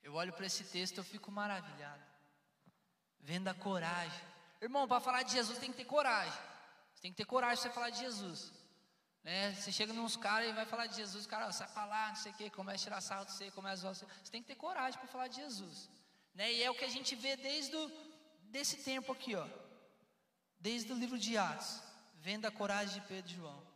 Eu 0.03 0.13
olho 0.13 0.33
para 0.33 0.45
esse 0.45 0.65
texto, 0.65 0.97
eu 0.97 1.05
fico 1.05 1.31
maravilhado. 1.31 2.03
Vendo 3.21 3.47
a 3.47 3.53
coragem. 3.53 4.21
Irmão, 4.61 4.89
para 4.89 4.99
falar 4.99 5.23
de 5.23 5.31
Jesus 5.31 5.57
tem 5.57 5.71
que 5.71 5.77
ter 5.77 5.85
coragem. 5.85 6.41
Você 6.93 7.03
tem 7.03 7.11
que 7.11 7.17
ter 7.17 7.25
coragem 7.25 7.63
para 7.63 7.71
falar 7.71 7.91
de 7.91 7.99
Jesus. 7.99 8.51
Né? 9.23 9.53
Você 9.53 9.71
chega 9.71 9.93
nos 9.93 10.17
caras 10.17 10.49
e 10.49 10.51
vai 10.51 10.65
falar 10.65 10.87
de 10.87 10.97
Jesus, 10.97 11.23
o 11.23 11.29
cara 11.29 11.49
sai 11.53 11.69
para 11.69 11.85
lá, 11.85 12.09
não 12.09 12.15
sei 12.17 12.33
o 12.33 12.35
que, 12.35 12.49
começa 12.49 12.75
a 12.75 12.83
tirar 12.83 13.01
sarro 13.01 13.25
de 13.25 13.31
você, 13.31 13.49
começa 13.51 13.87
a 13.87 13.93
você. 13.93 14.05
Você 14.21 14.31
tem 14.33 14.41
que 14.41 14.49
ter 14.49 14.55
coragem 14.55 14.99
para 14.99 15.07
falar 15.07 15.29
de 15.29 15.37
Jesus. 15.37 15.89
Né? 16.35 16.51
E 16.51 16.61
é 16.61 16.69
o 16.69 16.75
que 16.75 16.83
a 16.83 16.89
gente 16.89 17.15
vê 17.15 17.37
desde 17.37 17.73
o, 17.73 18.06
desse 18.49 18.77
tempo 18.77 19.11
aqui, 19.11 19.35
ó. 19.35 19.47
Desde 20.59 20.91
o 20.91 20.97
livro 20.97 21.17
de 21.17 21.37
Atos, 21.37 21.81
vendo 22.15 22.45
a 22.45 22.51
coragem 22.51 22.99
de 22.99 23.07
Pedro 23.07 23.31
e 23.31 23.35
João. 23.35 23.67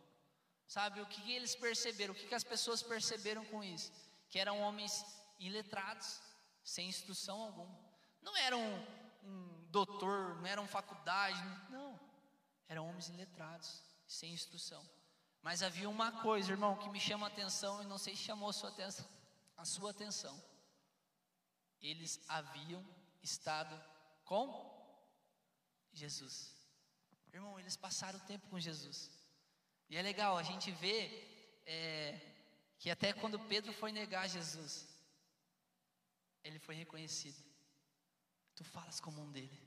Sabe 0.66 1.00
o 1.00 1.06
que 1.06 1.32
eles 1.32 1.54
perceberam? 1.54 2.14
O 2.14 2.16
que 2.16 2.34
as 2.34 2.44
pessoas 2.44 2.82
perceberam 2.82 3.44
com 3.46 3.62
isso? 3.62 3.92
Que 4.28 4.38
eram 4.38 4.60
homens 4.60 5.04
iletrados, 5.38 6.20
sem 6.64 6.88
instrução 6.88 7.42
alguma. 7.42 7.78
Não 8.22 8.36
eram 8.36 8.60
um, 8.60 8.86
um 9.24 9.66
doutor, 9.70 10.36
não 10.36 10.46
eram 10.46 10.66
faculdade, 10.66 11.42
não 11.70 11.98
eram 12.68 12.88
homens 12.88 13.08
iletrados, 13.08 13.82
sem 14.06 14.32
instrução. 14.32 14.82
Mas 15.42 15.62
havia 15.62 15.90
uma 15.90 16.10
coisa, 16.22 16.52
irmão, 16.52 16.76
que 16.76 16.88
me 16.88 17.00
chama 17.00 17.26
a 17.26 17.28
atenção 17.28 17.82
e 17.82 17.86
não 17.86 17.98
sei 17.98 18.16
se 18.16 18.22
chamou 18.22 18.48
a 18.48 18.52
sua 18.52 18.70
atenção. 18.70 19.06
A 19.56 19.64
sua 19.64 19.90
atenção. 19.90 20.42
Eles 21.80 22.20
haviam 22.28 22.82
estado 23.22 23.78
com 24.24 24.46
Jesus. 25.92 26.54
Irmão, 27.32 27.58
eles 27.58 27.76
passaram 27.76 28.18
o 28.18 28.22
tempo 28.22 28.48
com 28.48 28.58
Jesus. 28.58 29.10
E 29.88 29.96
é 29.96 30.02
legal, 30.02 30.36
a 30.36 30.42
gente 30.42 30.70
vê 30.70 30.98
é, 31.66 32.20
que 32.78 32.90
até 32.90 33.12
quando 33.12 33.38
Pedro 33.40 33.72
foi 33.72 33.92
negar 33.92 34.28
Jesus, 34.28 34.86
ele 36.44 36.58
foi 36.58 36.74
reconhecido. 36.74 37.42
Tu 38.54 38.64
falas 38.64 39.00
como 39.00 39.22
um 39.22 39.30
dele. 39.30 39.60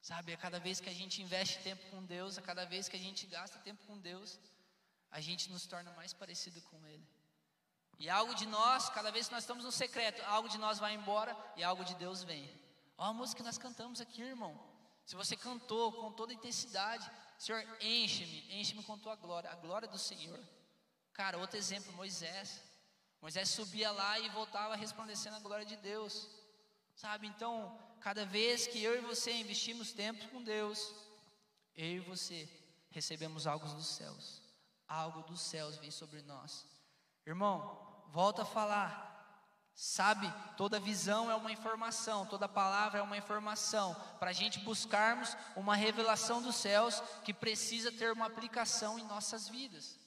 Sabe, 0.00 0.32
a 0.32 0.36
cada 0.36 0.58
vez 0.58 0.80
que 0.80 0.88
a 0.88 0.92
gente 0.92 1.22
investe 1.22 1.62
tempo 1.62 1.88
com 1.90 2.04
Deus, 2.04 2.36
a 2.36 2.42
cada 2.42 2.64
vez 2.64 2.88
que 2.88 2.96
a 2.96 2.98
gente 2.98 3.26
gasta 3.26 3.58
tempo 3.60 3.84
com 3.86 3.96
Deus, 3.98 4.38
a 5.10 5.20
gente 5.20 5.50
nos 5.50 5.66
torna 5.66 5.92
mais 5.92 6.12
parecido 6.12 6.60
com 6.62 6.86
Ele. 6.86 7.06
E 7.98 8.10
algo 8.10 8.34
de 8.34 8.46
nós, 8.46 8.88
cada 8.88 9.12
vez 9.12 9.28
que 9.28 9.34
nós 9.34 9.44
estamos 9.44 9.64
no 9.64 9.70
secreto, 9.70 10.20
algo 10.22 10.48
de 10.48 10.58
nós 10.58 10.78
vai 10.78 10.94
embora 10.94 11.36
e 11.56 11.62
algo 11.62 11.84
de 11.84 11.94
Deus 11.94 12.24
vem. 12.24 12.50
Olha 12.96 13.10
a 13.10 13.12
música 13.12 13.38
que 13.38 13.46
nós 13.46 13.58
cantamos 13.58 14.00
aqui, 14.00 14.22
irmão. 14.22 14.58
Se 15.04 15.16
você 15.16 15.36
cantou 15.36 15.92
com 15.92 16.12
toda 16.12 16.32
intensidade, 16.32 17.10
Senhor, 17.38 17.64
enche-me, 17.80 18.60
enche-me 18.60 18.82
com 18.84 18.98
tua 18.98 19.16
glória, 19.16 19.50
a 19.50 19.56
glória 19.56 19.88
do 19.88 19.98
Senhor. 19.98 20.38
Cara, 21.12 21.38
outro 21.38 21.56
exemplo, 21.56 21.92
Moisés. 21.92 22.62
Moisés 23.20 23.48
subia 23.48 23.90
lá 23.90 24.18
e 24.18 24.28
voltava 24.30 24.76
resplandecendo 24.76 25.36
a 25.36 25.40
glória 25.40 25.64
de 25.64 25.76
Deus. 25.76 26.28
Sabe, 26.94 27.26
então, 27.26 27.78
cada 28.00 28.24
vez 28.24 28.66
que 28.66 28.82
eu 28.82 28.96
e 28.96 29.00
você 29.00 29.32
investimos 29.32 29.92
tempo 29.92 30.28
com 30.28 30.42
Deus, 30.42 30.94
eu 31.74 31.96
e 31.96 32.00
você 32.00 32.48
recebemos 32.90 33.46
algo 33.46 33.66
dos 33.74 33.86
céus. 33.86 34.42
Algo 34.86 35.22
dos 35.22 35.40
céus 35.40 35.76
vem 35.76 35.90
sobre 35.90 36.22
nós. 36.22 36.66
Irmão, 37.26 38.04
volta 38.08 38.42
a 38.42 38.46
falar. 38.46 39.11
Sabe, 39.74 40.32
toda 40.56 40.78
visão 40.78 41.30
é 41.30 41.34
uma 41.34 41.50
informação, 41.50 42.26
toda 42.26 42.48
palavra 42.48 43.00
é 43.00 43.02
uma 43.02 43.16
informação, 43.16 43.94
para 44.18 44.30
a 44.30 44.32
gente 44.32 44.60
buscarmos 44.60 45.34
uma 45.56 45.74
revelação 45.74 46.42
dos 46.42 46.56
céus 46.56 47.00
que 47.24 47.32
precisa 47.32 47.90
ter 47.90 48.12
uma 48.12 48.26
aplicação 48.26 48.98
em 48.98 49.04
nossas 49.04 49.48
vidas. 49.48 49.98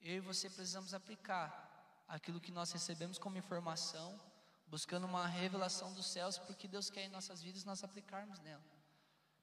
Eu 0.00 0.16
e 0.16 0.20
você 0.20 0.48
precisamos 0.48 0.94
aplicar 0.94 1.68
aquilo 2.08 2.40
que 2.40 2.50
nós 2.50 2.72
recebemos 2.72 3.18
como 3.18 3.36
informação, 3.36 4.18
buscando 4.66 5.06
uma 5.06 5.26
revelação 5.26 5.92
dos 5.92 6.06
céus, 6.06 6.38
porque 6.38 6.66
Deus 6.66 6.88
quer 6.88 7.04
em 7.04 7.10
nossas 7.10 7.42
vidas 7.42 7.64
nós 7.64 7.84
aplicarmos 7.84 8.40
nela. 8.40 8.64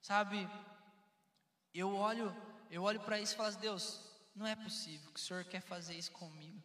Sabe, 0.02 0.50
eu 1.74 1.94
olho, 1.96 2.36
eu 2.72 2.82
olho 2.82 3.00
para 3.02 3.20
isso 3.20 3.34
e 3.34 3.38
falo, 3.38 3.50
assim, 3.50 3.60
Deus, 3.60 4.02
não 4.36 4.48
é 4.48 4.56
possível 4.56 5.12
que 5.12 5.20
o 5.20 5.24
Senhor 5.24 5.44
quer 5.46 5.62
fazer 5.62 5.96
isso 5.96 6.12
comigo. 6.12 6.62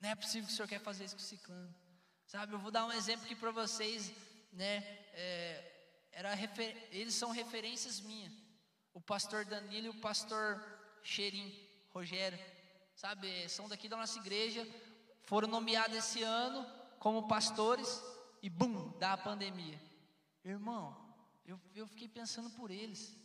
Não 0.00 0.10
é 0.10 0.14
possível 0.14 0.46
que 0.46 0.52
o 0.52 0.56
Senhor 0.56 0.68
quer 0.68 0.80
fazer 0.80 1.04
isso 1.04 1.16
com 1.16 1.22
o 1.22 1.24
ciclano. 1.24 1.74
Sabe, 2.28 2.52
eu 2.52 2.58
vou 2.58 2.70
dar 2.70 2.84
um 2.84 2.92
exemplo 2.92 3.24
aqui 3.24 3.34
para 3.34 3.50
vocês, 3.50 4.12
né? 4.52 4.80
É, 5.14 6.08
era 6.12 6.34
refer, 6.34 6.76
eles 6.92 7.14
são 7.14 7.30
referências 7.30 8.02
minhas. 8.02 8.30
O 8.92 9.00
pastor 9.00 9.46
Danilo 9.46 9.86
e 9.86 9.88
o 9.88 10.00
pastor 10.02 10.62
Xerim, 11.02 11.50
Rogério, 11.88 12.38
sabe, 12.94 13.48
são 13.48 13.66
daqui 13.66 13.88
da 13.88 13.96
nossa 13.96 14.18
igreja, 14.18 14.68
foram 15.24 15.48
nomeados 15.48 15.96
esse 15.96 16.22
ano 16.22 16.66
como 16.98 17.26
pastores 17.26 18.04
e 18.42 18.50
bum, 18.50 18.90
dá 18.98 19.14
a 19.14 19.16
pandemia. 19.16 19.80
Irmão, 20.44 20.94
eu, 21.46 21.58
eu 21.74 21.86
fiquei 21.86 22.08
pensando 22.08 22.50
por 22.50 22.70
eles. 22.70 23.16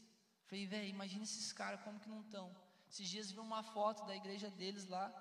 Falei, 0.45 0.65
velho, 0.65 0.87
imagina 0.87 1.25
esses 1.25 1.51
caras 1.51 1.81
como 1.81 1.99
que 1.99 2.07
não 2.07 2.21
estão. 2.21 2.55
Esses 2.89 3.09
dias 3.09 3.29
vi 3.29 3.39
uma 3.39 3.63
foto 3.63 4.05
da 4.05 4.15
igreja 4.15 4.49
deles 4.49 4.87
lá 4.87 5.13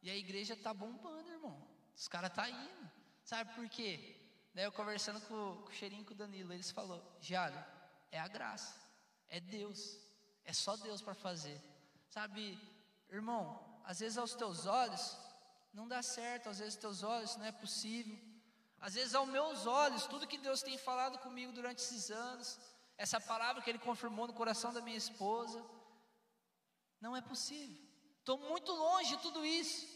e 0.00 0.08
a 0.08 0.16
igreja 0.16 0.54
tá 0.54 0.72
bombando, 0.72 1.32
irmão. 1.32 1.66
Os 1.96 2.06
caras 2.06 2.32
tá 2.32 2.48
indo. 2.48 3.03
Sabe 3.24 3.54
por 3.54 3.68
quê? 3.68 4.16
Daí 4.54 4.64
eu 4.64 4.72
conversando 4.72 5.20
com, 5.22 5.62
com 5.62 5.70
o 5.70 5.72
Cheirinho 5.72 6.04
com 6.04 6.12
o 6.12 6.16
Danilo, 6.16 6.52
eles 6.52 6.70
falou, 6.70 7.02
Jálio, 7.20 7.62
é 8.12 8.20
a 8.20 8.28
graça, 8.28 8.76
é 9.28 9.40
Deus, 9.40 9.98
é 10.44 10.52
só 10.52 10.76
Deus 10.76 11.00
para 11.00 11.14
fazer. 11.14 11.60
Sabe, 12.08 12.58
irmão, 13.10 13.80
às 13.84 13.98
vezes 14.00 14.18
aos 14.18 14.34
teus 14.34 14.66
olhos 14.66 15.16
não 15.72 15.88
dá 15.88 16.02
certo, 16.02 16.50
às 16.50 16.58
vezes 16.58 16.74
aos 16.74 16.80
teus 16.80 17.02
olhos 17.02 17.36
não 17.36 17.46
é 17.46 17.52
possível. 17.52 18.16
Às 18.78 18.94
vezes 18.94 19.14
aos 19.14 19.28
meus 19.28 19.66
olhos, 19.66 20.06
tudo 20.06 20.26
que 20.26 20.38
Deus 20.38 20.62
tem 20.62 20.76
falado 20.76 21.18
comigo 21.18 21.52
durante 21.52 21.78
esses 21.78 22.10
anos, 22.10 22.60
essa 22.98 23.18
palavra 23.18 23.62
que 23.62 23.70
Ele 23.70 23.78
confirmou 23.78 24.26
no 24.26 24.34
coração 24.34 24.72
da 24.72 24.82
minha 24.82 24.96
esposa, 24.96 25.64
não 27.00 27.16
é 27.16 27.22
possível. 27.22 27.82
Estou 28.20 28.38
muito 28.38 28.70
longe 28.70 29.16
de 29.16 29.22
tudo 29.22 29.44
isso. 29.44 29.93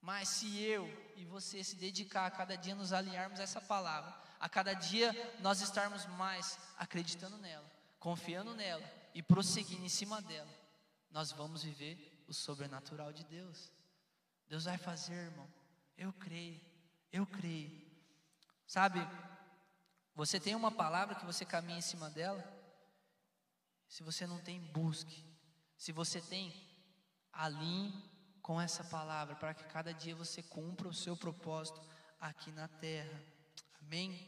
Mas 0.00 0.28
se 0.28 0.60
eu 0.60 0.86
e 1.16 1.24
você 1.24 1.62
se 1.62 1.76
dedicar 1.76 2.26
a 2.26 2.30
cada 2.30 2.56
dia 2.56 2.74
nos 2.74 2.92
alinharmos 2.92 3.40
a 3.40 3.42
essa 3.42 3.60
palavra, 3.60 4.14
a 4.38 4.48
cada 4.48 4.72
dia 4.72 5.12
nós 5.40 5.60
estarmos 5.60 6.06
mais 6.06 6.58
acreditando 6.76 7.36
nela, 7.38 7.68
confiando 7.98 8.54
nela 8.54 8.84
e 9.12 9.22
prosseguindo 9.22 9.84
em 9.84 9.88
cima 9.88 10.22
dela, 10.22 10.48
nós 11.10 11.32
vamos 11.32 11.62
viver 11.62 12.24
o 12.28 12.34
sobrenatural 12.34 13.12
de 13.12 13.24
Deus. 13.24 13.72
Deus 14.48 14.64
vai 14.64 14.78
fazer, 14.78 15.14
irmão. 15.14 15.48
Eu 15.96 16.12
creio, 16.12 16.60
eu 17.12 17.26
creio. 17.26 17.86
Sabe, 18.66 19.00
você 20.14 20.38
tem 20.38 20.54
uma 20.54 20.70
palavra 20.70 21.14
que 21.14 21.24
você 21.24 21.44
caminha 21.44 21.78
em 21.78 21.82
cima 21.82 22.08
dela? 22.10 22.44
Se 23.88 24.02
você 24.02 24.26
não 24.26 24.38
tem, 24.38 24.60
busque. 24.60 25.24
Se 25.76 25.90
você 25.92 26.20
tem, 26.20 26.54
alinhe 27.32 28.07
com 28.48 28.58
essa 28.58 28.82
palavra, 28.82 29.34
para 29.34 29.52
que 29.52 29.62
cada 29.64 29.92
dia 29.92 30.14
você 30.14 30.42
cumpra 30.42 30.88
o 30.88 30.94
seu 30.94 31.14
propósito 31.14 31.82
aqui 32.18 32.50
na 32.50 32.66
terra. 32.66 33.22
Amém? 33.82 34.26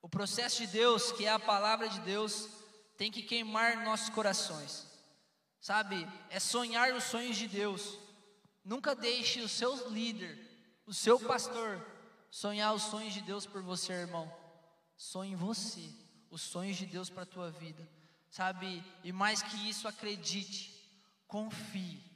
O 0.00 0.08
processo 0.08 0.62
de 0.62 0.68
Deus, 0.68 1.12
que 1.12 1.26
é 1.26 1.30
a 1.30 1.38
palavra 1.38 1.86
de 1.86 2.00
Deus, 2.00 2.48
tem 2.96 3.12
que 3.12 3.22
queimar 3.22 3.84
nossos 3.84 4.08
corações. 4.08 4.86
Sabe? 5.60 6.08
É 6.30 6.40
sonhar 6.40 6.94
os 6.94 7.04
sonhos 7.04 7.36
de 7.36 7.46
Deus. 7.46 7.98
Nunca 8.64 8.94
deixe 8.94 9.42
o 9.42 9.48
seu 9.50 9.90
líder, 9.90 10.38
o 10.86 10.94
seu 10.94 11.20
pastor, 11.20 11.86
sonhar 12.30 12.72
os 12.72 12.84
sonhos 12.84 13.12
de 13.12 13.20
Deus 13.20 13.44
por 13.44 13.60
você, 13.60 13.92
irmão. 13.92 14.34
Sonhe 14.96 15.36
você, 15.36 15.92
os 16.30 16.40
sonhos 16.40 16.78
de 16.78 16.86
Deus 16.86 17.10
para 17.10 17.24
a 17.24 17.34
tua 17.34 17.50
vida. 17.50 17.86
Sabe? 18.30 18.82
E 19.04 19.12
mais 19.12 19.42
que 19.42 19.68
isso, 19.68 19.86
acredite, 19.86 20.74
confie. 21.26 22.09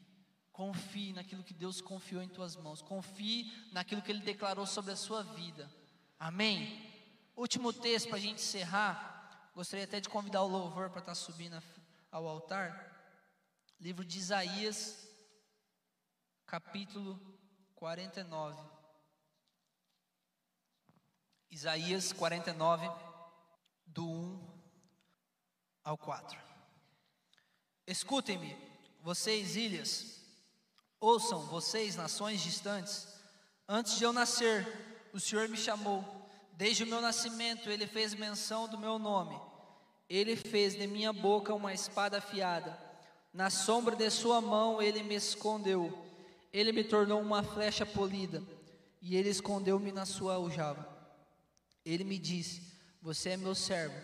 Confie 0.55 1.13
naquilo 1.13 1.43
que 1.43 1.53
Deus 1.53 1.81
confiou 1.81 2.23
em 2.23 2.29
tuas 2.29 2.55
mãos. 2.55 2.81
Confie 2.81 3.53
naquilo 3.73 4.01
que 4.01 4.13
Ele 4.13 4.21
declarou 4.21 4.65
sobre 4.65 4.93
a 4.93 4.97
sua 4.97 5.25
vida. 5.25 5.69
Amém? 6.17 6.81
Último 7.37 7.73
texto 7.73 8.07
para 8.07 8.19
a 8.19 8.21
gente 8.21 8.41
encerrar. 8.41 9.51
Gostaria 9.53 9.85
até 9.85 9.99
de 9.99 10.09
convidar 10.09 10.43
o 10.43 10.47
louvor 10.47 10.91
para 10.91 11.01
estar 11.01 11.11
tá 11.11 11.17
subindo 11.17 11.61
ao 12.09 12.29
altar. 12.29 12.71
Livro 13.81 14.05
de 14.05 14.17
Isaías, 14.17 15.09
capítulo 16.47 17.19
49. 17.75 18.63
Isaías 21.51 22.13
49, 22.13 22.89
do 23.87 24.09
1 24.09 24.63
ao 25.83 25.99
4. 25.99 26.41
Escutem-me, 27.89 28.57
vocês, 29.03 29.57
ilhas 29.57 30.24
Ouçam, 31.05 31.41
vocês, 31.41 31.97
nações 31.97 32.41
distantes, 32.41 33.07
antes 33.69 33.99
de 33.99 34.05
eu 34.05 34.11
nascer, 34.11 34.67
o 35.13 35.21
Senhor 35.21 35.47
me 35.51 35.57
chamou. 35.59 36.03
Desde 36.55 36.83
o 36.83 36.87
meu 36.87 36.99
nascimento, 36.99 37.69
ele 37.69 37.87
fez 37.87 38.15
menção 38.15 38.67
do 38.67 38.79
meu 38.79 38.99
nome. 38.99 39.39
Ele 40.09 40.35
fez 40.35 40.75
de 40.75 40.87
minha 40.87 41.13
boca 41.13 41.53
uma 41.53 41.75
espada 41.75 42.17
afiada. 42.17 42.75
Na 43.35 43.51
sombra 43.51 43.95
de 43.95 44.09
sua 44.09 44.41
mão, 44.41 44.81
ele 44.81 45.03
me 45.03 45.15
escondeu. 45.15 45.93
Ele 46.51 46.73
me 46.73 46.83
tornou 46.83 47.21
uma 47.21 47.43
flecha 47.43 47.85
polida. 47.85 48.43
E 49.03 49.15
ele 49.15 49.29
escondeu-me 49.29 49.93
na 49.93 50.07
sua 50.07 50.37
aljava. 50.37 50.89
Ele 51.85 52.05
me 52.05 52.19
disse: 52.19 52.63
Você 53.03 53.29
é 53.29 53.37
meu 53.37 53.55
servo, 53.55 53.95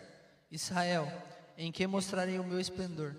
Israel, 0.50 1.10
em 1.56 1.72
que 1.72 1.86
mostrarei 1.86 2.38
o 2.38 2.44
meu 2.44 2.60
esplendor. 2.60 3.16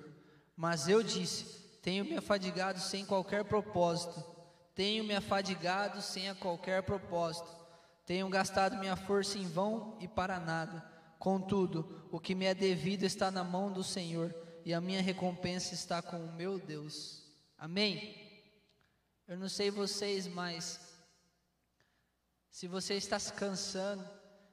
Mas 0.55 0.87
eu 0.87 1.01
disse: 1.01 1.60
tenho 1.81 2.05
me 2.05 2.15
afadigado 2.15 2.79
sem 2.79 3.05
qualquer 3.05 3.43
propósito. 3.43 4.23
Tenho 4.75 5.03
me 5.03 5.15
afadigado 5.15 6.01
sem 6.01 6.29
a 6.29 6.35
qualquer 6.35 6.83
propósito. 6.83 7.49
Tenho 8.05 8.29
gastado 8.29 8.77
minha 8.77 8.95
força 8.95 9.37
em 9.37 9.47
vão 9.47 9.97
e 9.99 10.07
para 10.07 10.39
nada. 10.39 10.81
Contudo, 11.17 12.07
o 12.11 12.19
que 12.19 12.35
me 12.35 12.45
é 12.45 12.53
devido 12.53 13.03
está 13.03 13.29
na 13.31 13.43
mão 13.43 13.71
do 13.71 13.83
Senhor, 13.83 14.35
e 14.65 14.73
a 14.73 14.81
minha 14.81 15.01
recompensa 15.01 15.73
está 15.73 16.01
com 16.01 16.17
o 16.17 16.33
meu 16.33 16.59
Deus. 16.59 17.23
Amém? 17.57 18.15
Eu 19.27 19.37
não 19.37 19.49
sei 19.49 19.71
vocês, 19.71 20.27
mas 20.27 20.79
se 22.49 22.67
você 22.67 22.95
está 22.95 23.17
se 23.17 23.33
cansando, 23.33 24.07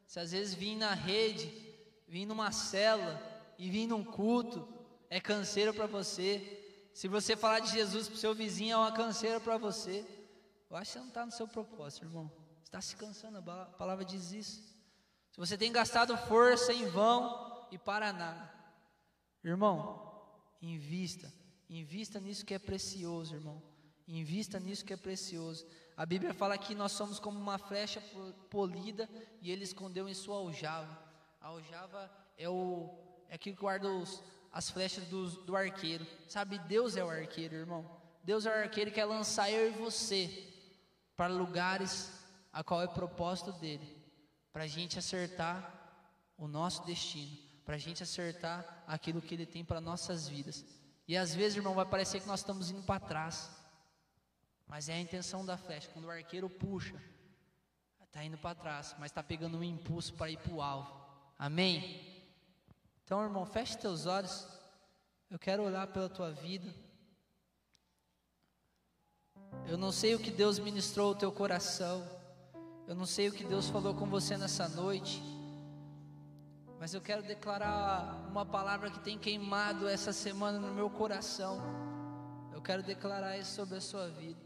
se 0.06 0.20
às 0.20 0.32
vezes 0.32 0.54
vir 0.54 0.76
na 0.76 0.94
rede, 0.94 1.50
vir 2.06 2.26
numa 2.26 2.52
cela 2.52 3.20
e 3.58 3.70
vir 3.70 3.86
num 3.86 4.04
culto, 4.04 4.66
é 5.10 5.20
canseiro 5.20 5.74
para 5.74 5.86
você, 5.86 6.57
se 6.98 7.06
você 7.06 7.36
falar 7.36 7.60
de 7.60 7.70
Jesus 7.70 8.08
para 8.08 8.16
o 8.16 8.18
seu 8.18 8.34
vizinho, 8.34 8.72
é 8.72 8.76
uma 8.76 8.90
canseira 8.90 9.38
para 9.38 9.56
você. 9.56 10.04
Eu 10.68 10.76
acho 10.76 10.90
que 10.90 10.92
você 10.94 10.98
não 10.98 11.06
está 11.06 11.24
no 11.24 11.30
seu 11.30 11.46
propósito, 11.46 12.04
irmão. 12.04 12.28
Você 12.56 12.64
está 12.64 12.80
se 12.80 12.96
cansando, 12.96 13.38
a 13.38 13.66
palavra 13.66 14.04
diz 14.04 14.32
isso. 14.32 14.60
Se 15.30 15.38
você 15.38 15.56
tem 15.56 15.70
gastado 15.70 16.16
força 16.16 16.72
em 16.72 16.86
vão 16.86 17.68
e 17.70 17.78
para 17.78 18.12
nada, 18.12 18.52
irmão, 19.44 20.12
invista, 20.60 21.32
invista 21.70 22.18
nisso 22.18 22.44
que 22.44 22.54
é 22.54 22.58
precioso, 22.58 23.36
irmão. 23.36 23.62
Invista 24.08 24.58
nisso 24.58 24.84
que 24.84 24.92
é 24.92 24.96
precioso. 24.96 25.68
A 25.96 26.04
Bíblia 26.04 26.34
fala 26.34 26.58
que 26.58 26.74
nós 26.74 26.90
somos 26.90 27.20
como 27.20 27.38
uma 27.38 27.58
flecha 27.58 28.02
polida 28.50 29.08
e 29.40 29.52
ele 29.52 29.62
escondeu 29.62 30.08
em 30.08 30.14
sua 30.14 30.38
aljava. 30.38 31.00
A 31.40 31.46
aljava 31.46 32.10
é 32.36 32.48
o 32.48 32.92
é 33.28 33.36
aquilo 33.36 33.54
que 33.54 33.60
guarda 33.60 33.88
os, 33.88 34.20
as 34.52 34.70
flechas 34.70 35.04
do, 35.06 35.28
do 35.44 35.56
arqueiro. 35.56 36.06
Sabe, 36.28 36.58
Deus 36.58 36.96
é 36.96 37.04
o 37.04 37.10
arqueiro, 37.10 37.54
irmão. 37.54 37.98
Deus 38.22 38.46
é 38.46 38.50
o 38.50 38.62
arqueiro 38.62 38.90
que 38.90 38.96
quer 38.96 39.04
lançar 39.04 39.50
eu 39.50 39.68
e 39.68 39.72
você 39.72 40.46
para 41.16 41.28
lugares 41.32 42.12
a 42.52 42.62
qual 42.62 42.82
é 42.82 42.86
propósito 42.86 43.52
dele, 43.52 43.96
para 44.52 44.64
a 44.64 44.66
gente 44.66 44.98
acertar 44.98 45.74
o 46.36 46.46
nosso 46.46 46.84
destino, 46.84 47.36
para 47.64 47.74
a 47.74 47.78
gente 47.78 48.02
acertar 48.02 48.84
aquilo 48.86 49.20
que 49.20 49.34
ele 49.34 49.46
tem 49.46 49.64
para 49.64 49.80
nossas 49.80 50.28
vidas. 50.28 50.64
E 51.06 51.16
às 51.16 51.34
vezes, 51.34 51.56
irmão, 51.56 51.74
vai 51.74 51.86
parecer 51.86 52.20
que 52.20 52.26
nós 52.26 52.40
estamos 52.40 52.70
indo 52.70 52.82
para 52.82 53.00
trás, 53.00 53.50
mas 54.66 54.88
é 54.88 54.94
a 54.94 55.00
intenção 55.00 55.44
da 55.44 55.56
flecha. 55.56 55.88
Quando 55.92 56.04
o 56.04 56.10
arqueiro 56.10 56.50
puxa, 56.50 56.94
está 58.04 58.24
indo 58.24 58.38
para 58.38 58.54
trás, 58.54 58.94
mas 58.98 59.10
está 59.10 59.22
pegando 59.22 59.58
um 59.58 59.64
impulso 59.64 60.14
para 60.14 60.30
ir 60.30 60.38
para 60.38 60.52
o 60.52 60.62
alvo. 60.62 60.92
Amém? 61.38 62.07
Então, 63.08 63.22
irmão, 63.22 63.46
feche 63.46 63.74
teus 63.78 64.04
olhos. 64.04 64.46
Eu 65.30 65.38
quero 65.38 65.62
orar 65.62 65.86
pela 65.86 66.10
tua 66.10 66.30
vida. 66.30 66.68
Eu 69.66 69.78
não 69.78 69.90
sei 69.90 70.14
o 70.14 70.18
que 70.18 70.30
Deus 70.30 70.58
ministrou 70.58 71.08
ao 71.08 71.14
teu 71.14 71.32
coração. 71.32 72.06
Eu 72.86 72.94
não 72.94 73.06
sei 73.06 73.30
o 73.30 73.32
que 73.32 73.44
Deus 73.44 73.66
falou 73.70 73.94
com 73.94 74.04
você 74.04 74.36
nessa 74.36 74.68
noite. 74.68 75.22
Mas 76.78 76.92
eu 76.92 77.00
quero 77.00 77.22
declarar 77.22 78.28
uma 78.28 78.44
palavra 78.44 78.90
que 78.90 79.00
tem 79.00 79.18
queimado 79.18 79.88
essa 79.88 80.12
semana 80.12 80.58
no 80.58 80.74
meu 80.74 80.90
coração. 80.90 81.62
Eu 82.52 82.60
quero 82.60 82.82
declarar 82.82 83.38
isso 83.38 83.54
sobre 83.54 83.78
a 83.78 83.80
sua 83.80 84.08
vida. 84.08 84.38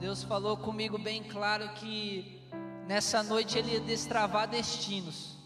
Deus 0.00 0.24
falou 0.24 0.56
comigo 0.56 0.98
bem 0.98 1.22
claro 1.22 1.72
que 1.74 2.42
nessa 2.88 3.22
noite 3.22 3.56
Ele 3.56 3.74
ia 3.74 3.80
destravar 3.80 4.48
destinos. 4.48 5.43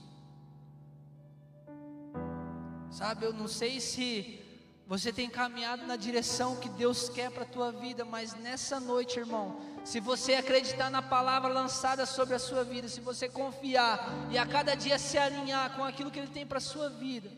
Sabe, 2.98 3.26
eu 3.26 3.32
não 3.32 3.46
sei 3.46 3.80
se 3.80 4.40
você 4.84 5.12
tem 5.12 5.30
caminhado 5.30 5.86
na 5.86 5.94
direção 5.94 6.56
que 6.56 6.68
Deus 6.68 7.08
quer 7.08 7.30
para 7.30 7.44
a 7.44 7.46
tua 7.46 7.70
vida, 7.70 8.04
mas 8.04 8.34
nessa 8.34 8.80
noite, 8.80 9.20
irmão, 9.20 9.60
se 9.84 10.00
você 10.00 10.34
acreditar 10.34 10.90
na 10.90 11.00
palavra 11.00 11.48
lançada 11.48 12.04
sobre 12.04 12.34
a 12.34 12.40
sua 12.40 12.64
vida, 12.64 12.88
se 12.88 13.00
você 13.00 13.28
confiar 13.28 14.26
e 14.32 14.36
a 14.36 14.44
cada 14.44 14.74
dia 14.74 14.98
se 14.98 15.16
alinhar 15.16 15.76
com 15.76 15.84
aquilo 15.84 16.10
que 16.10 16.18
Ele 16.18 16.26
tem 16.26 16.44
para 16.44 16.58
a 16.58 16.60
sua 16.60 16.90
vida, 16.90 17.30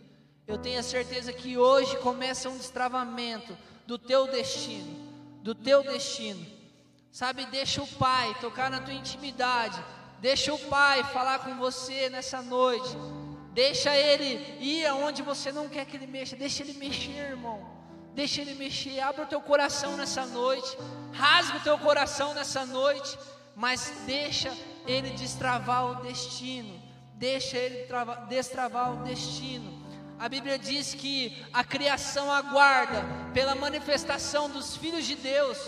eu 0.46 0.56
tenho 0.56 0.80
a 0.80 0.82
certeza 0.82 1.30
que 1.30 1.58
hoje 1.58 1.94
começa 1.98 2.48
um 2.48 2.56
destravamento 2.56 3.54
do 3.86 3.98
teu 3.98 4.28
destino, 4.28 5.12
do 5.42 5.54
teu 5.54 5.82
destino. 5.82 6.46
Sabe, 7.12 7.44
deixa 7.44 7.82
o 7.82 7.86
Pai 7.86 8.34
tocar 8.40 8.70
na 8.70 8.80
tua 8.80 8.94
intimidade, 8.94 9.78
deixa 10.22 10.54
o 10.54 10.58
Pai 10.58 11.04
falar 11.04 11.40
com 11.40 11.54
você 11.56 12.08
nessa 12.08 12.40
noite. 12.40 12.96
Deixa 13.60 13.94
ele 13.94 14.30
ir 14.58 14.86
aonde 14.86 15.20
você 15.20 15.52
não 15.52 15.68
quer 15.68 15.84
que 15.84 15.94
ele 15.98 16.06
mexa. 16.06 16.34
Deixa 16.34 16.62
ele 16.62 16.72
mexer, 16.84 17.32
irmão. 17.34 17.58
Deixa 18.14 18.40
ele 18.40 18.54
mexer. 18.54 19.00
Abra 19.00 19.24
o 19.24 19.26
teu 19.26 19.42
coração 19.42 19.98
nessa 19.98 20.24
noite. 20.24 20.70
Rasga 21.12 21.58
o 21.58 21.60
teu 21.60 21.76
coração 21.78 22.32
nessa 22.32 22.64
noite. 22.64 23.18
Mas 23.54 23.92
deixa 24.06 24.50
ele 24.86 25.10
destravar 25.10 25.90
o 25.90 25.94
destino. 25.96 26.74
Deixa 27.16 27.58
ele 27.58 27.86
destravar 28.30 28.94
o 28.94 29.04
destino. 29.04 29.70
A 30.18 30.26
Bíblia 30.26 30.58
diz 30.58 30.94
que 30.94 31.44
a 31.52 31.62
criação 31.62 32.32
aguarda 32.32 33.04
pela 33.34 33.54
manifestação 33.54 34.48
dos 34.48 34.74
filhos 34.74 35.04
de 35.04 35.16
Deus. 35.16 35.58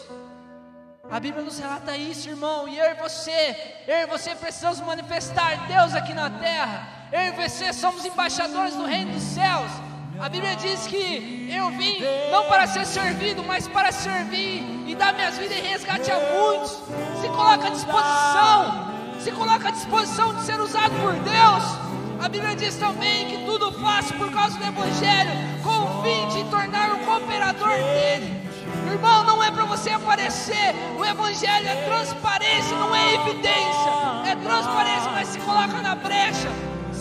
A 1.12 1.20
Bíblia 1.20 1.44
nos 1.44 1.58
relata 1.58 1.94
isso, 1.94 2.30
irmão. 2.30 2.66
E 2.66 2.78
eu 2.78 2.90
e 2.90 2.94
você, 2.94 3.54
eu 3.86 3.98
e 3.98 4.06
você 4.06 4.34
precisamos 4.34 4.80
manifestar 4.80 5.66
Deus 5.68 5.94
aqui 5.94 6.14
na 6.14 6.30
terra. 6.30 6.88
Eu 7.12 7.20
e 7.20 7.30
você 7.32 7.70
somos 7.70 8.02
embaixadores 8.02 8.74
do 8.74 8.86
reino 8.86 9.12
dos 9.12 9.22
céus. 9.22 9.70
A 10.18 10.26
Bíblia 10.30 10.56
diz 10.56 10.86
que 10.86 11.52
eu 11.54 11.68
vim 11.72 11.98
não 12.30 12.46
para 12.46 12.66
ser 12.66 12.86
servido, 12.86 13.44
mas 13.44 13.68
para 13.68 13.92
servir 13.92 14.64
e 14.86 14.94
dar 14.94 15.12
minhas 15.12 15.36
vidas 15.36 15.58
em 15.58 15.60
resgate 15.60 16.10
a 16.10 16.18
muitos. 16.18 16.78
Se 17.20 17.28
coloca 17.28 17.66
à 17.66 17.70
disposição, 17.70 19.20
se 19.20 19.32
coloca 19.32 19.68
à 19.68 19.70
disposição 19.70 20.34
de 20.36 20.42
ser 20.44 20.58
usado 20.60 20.94
por 21.02 21.12
Deus. 21.12 22.24
A 22.24 22.28
Bíblia 22.30 22.56
diz 22.56 22.76
também 22.76 23.26
que 23.26 23.44
tudo 23.44 23.70
faço 23.82 24.14
por 24.14 24.32
causa 24.32 24.56
do 24.56 24.64
Evangelho, 24.64 25.30
com 25.62 25.78
o 25.78 26.02
fim 26.02 26.38
de 26.38 26.48
tornar 26.48 26.90
um 26.92 27.04
cooperador 27.04 27.68
dele. 27.68 28.42
Irmão, 28.90 29.21
não 29.42 29.48
é 29.48 29.50
para 29.50 29.64
você 29.64 29.90
aparecer. 29.90 30.72
O 30.96 31.04
Evangelho 31.04 31.66
é 31.66 31.74
transparência, 31.84 32.76
não 32.76 32.94
é 32.94 33.14
evidência. 33.14 33.90
É 34.30 34.36
transparência, 34.36 35.10
mas 35.10 35.28
se 35.28 35.40
coloca 35.40 35.82
na 35.82 35.96
brecha 35.96 36.48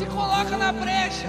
se 0.02 0.08
coloca 0.08 0.58
na 0.58 0.72
brecha. 0.72 1.28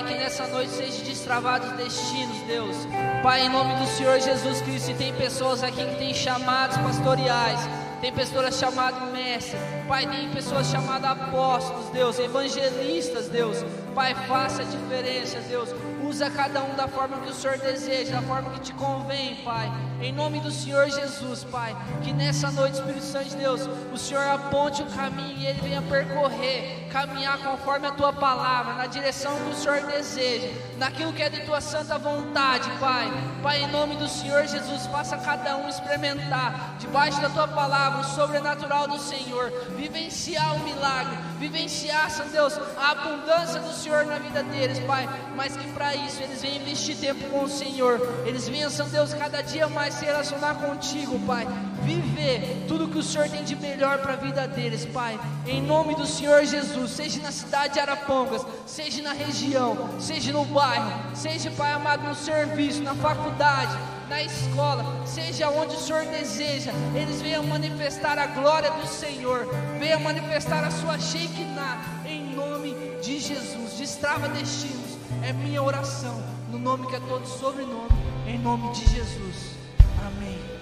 Pai, 0.00 0.08
que 0.08 0.18
nessa 0.18 0.46
noite 0.46 0.70
seja 0.70 1.04
destravado 1.04 1.66
os 1.66 1.72
destinos, 1.72 2.38
Deus. 2.46 2.74
Pai, 3.22 3.42
em 3.42 3.50
nome 3.50 3.74
do 3.74 3.86
Senhor 3.86 4.18
Jesus 4.18 4.62
Cristo, 4.62 4.86
se 4.86 4.94
tem 4.94 5.12
pessoas 5.12 5.62
aqui 5.62 5.84
que 5.84 5.96
têm 5.96 6.14
chamados 6.14 6.78
pastoriais, 6.78 7.60
tem 8.00 8.10
pessoas 8.10 8.58
chamadas 8.58 9.12
mestre, 9.12 9.58
Pai, 9.86 10.06
tem 10.06 10.30
pessoas 10.30 10.68
chamadas 10.68 11.10
apóstolos, 11.10 11.90
Deus, 11.90 12.18
evangelistas, 12.18 13.28
Deus. 13.28 13.58
Pai, 13.94 14.14
faça 14.26 14.62
a 14.62 14.64
diferença, 14.64 15.38
Deus. 15.40 15.68
Usa 16.02 16.30
cada 16.30 16.62
um 16.62 16.74
da 16.74 16.88
forma 16.88 17.18
que 17.18 17.28
o 17.28 17.34
Senhor 17.34 17.58
deseja, 17.58 18.20
da 18.20 18.22
forma 18.22 18.50
que 18.52 18.60
te 18.60 18.72
convém, 18.72 19.36
Pai. 19.44 19.70
Em 20.00 20.12
nome 20.12 20.40
do 20.40 20.50
Senhor 20.50 20.88
Jesus, 20.88 21.44
Pai. 21.44 21.76
Que 22.02 22.12
nessa 22.12 22.50
noite, 22.50 22.76
Espírito 22.76 23.04
Santo 23.04 23.28
de 23.28 23.36
Deus, 23.36 23.68
o 23.92 23.98
Senhor 23.98 24.22
aponte 24.22 24.82
o 24.82 24.86
caminho 24.86 25.36
e 25.36 25.46
ele 25.46 25.60
venha 25.60 25.82
percorrer, 25.82 26.88
caminhar 26.90 27.38
conforme 27.38 27.86
a 27.86 27.92
tua 27.92 28.12
palavra, 28.12 28.74
na 28.74 28.86
direção 28.86 29.36
que 29.36 29.50
o 29.50 29.54
Senhor 29.54 29.80
deseja, 29.82 30.48
naquilo 30.76 31.12
que 31.12 31.22
é 31.22 31.28
de 31.28 31.40
tua 31.42 31.60
santa 31.60 31.98
vontade, 31.98 32.68
Pai. 32.78 33.10
Pai, 33.42 33.62
em 33.62 33.68
nome 33.68 33.96
do 33.96 34.08
Senhor 34.08 34.46
Jesus, 34.46 34.86
faça 34.86 35.16
cada 35.16 35.56
um 35.56 35.68
experimentar, 35.68 36.74
debaixo 36.78 37.20
da 37.20 37.30
tua 37.30 37.48
palavra, 37.48 38.00
o 38.00 38.04
sobrenatural 38.04 38.88
do 38.88 38.98
Senhor, 38.98 39.50
vivenciar 39.76 40.56
o 40.56 40.60
milagre, 40.60 41.16
vivenciar, 41.38 42.10
Senhor 42.10 42.30
Deus, 42.30 42.58
a 42.76 42.90
abundância 42.90 43.60
do 43.60 43.72
Senhor 43.72 44.04
na 44.04 44.18
vida 44.18 44.42
deles, 44.42 44.78
Pai. 44.80 45.08
Mas 45.36 45.56
que 45.56 45.70
para 45.72 45.94
isso, 45.94 46.22
eles 46.22 46.42
venham 46.42 46.56
investir 46.62 46.96
tempo 46.96 47.28
com 47.30 47.44
o 47.44 47.48
Senhor, 47.48 48.00
eles 48.26 48.48
venham, 48.48 48.70
Santo 48.70 48.90
Deus, 48.90 49.14
cada 49.14 49.42
dia 49.42 49.68
mais 49.68 49.94
se 49.94 50.04
relacionar 50.04 50.54
contigo, 50.54 51.18
Pai, 51.20 51.46
viver 51.82 52.64
tudo 52.66 52.88
que 52.88 52.98
o 52.98 53.02
Senhor 53.02 53.28
tem 53.28 53.44
de 53.44 53.56
melhor 53.56 53.98
para 53.98 54.14
a 54.14 54.16
vida 54.16 54.46
deles, 54.48 54.84
Pai, 54.86 55.18
em 55.46 55.62
nome 55.62 55.94
do 55.94 56.06
Senhor 56.06 56.44
Jesus, 56.44 56.79
seja 56.88 57.20
na 57.20 57.32
cidade 57.32 57.74
de 57.74 57.80
Arapongas, 57.80 58.44
seja 58.66 59.02
na 59.02 59.12
região, 59.12 59.90
seja 59.98 60.32
no 60.32 60.44
bairro, 60.44 61.14
seja, 61.14 61.50
Pai 61.50 61.72
amado, 61.72 62.06
no 62.06 62.14
serviço, 62.14 62.82
na 62.82 62.94
faculdade, 62.94 63.76
na 64.08 64.22
escola, 64.22 65.06
seja 65.06 65.48
onde 65.48 65.76
o 65.76 65.78
Senhor 65.78 66.04
deseja, 66.06 66.72
eles 66.94 67.22
venham 67.22 67.44
manifestar 67.44 68.18
a 68.18 68.26
glória 68.26 68.70
do 68.72 68.86
Senhor, 68.86 69.46
venham 69.78 70.00
manifestar 70.00 70.64
a 70.64 70.70
sua 70.70 70.98
Shekinah, 70.98 72.02
em 72.04 72.34
nome 72.34 72.74
de 73.02 73.20
Jesus. 73.20 73.74
Destrava 73.78 74.28
destinos, 74.28 74.98
é 75.22 75.32
minha 75.32 75.62
oração, 75.62 76.20
no 76.50 76.58
nome 76.58 76.86
que 76.88 76.96
é 76.96 77.00
todo 77.00 77.26
sobrenome, 77.26 77.88
em 78.26 78.38
nome 78.38 78.72
de 78.72 78.84
Jesus. 78.90 79.59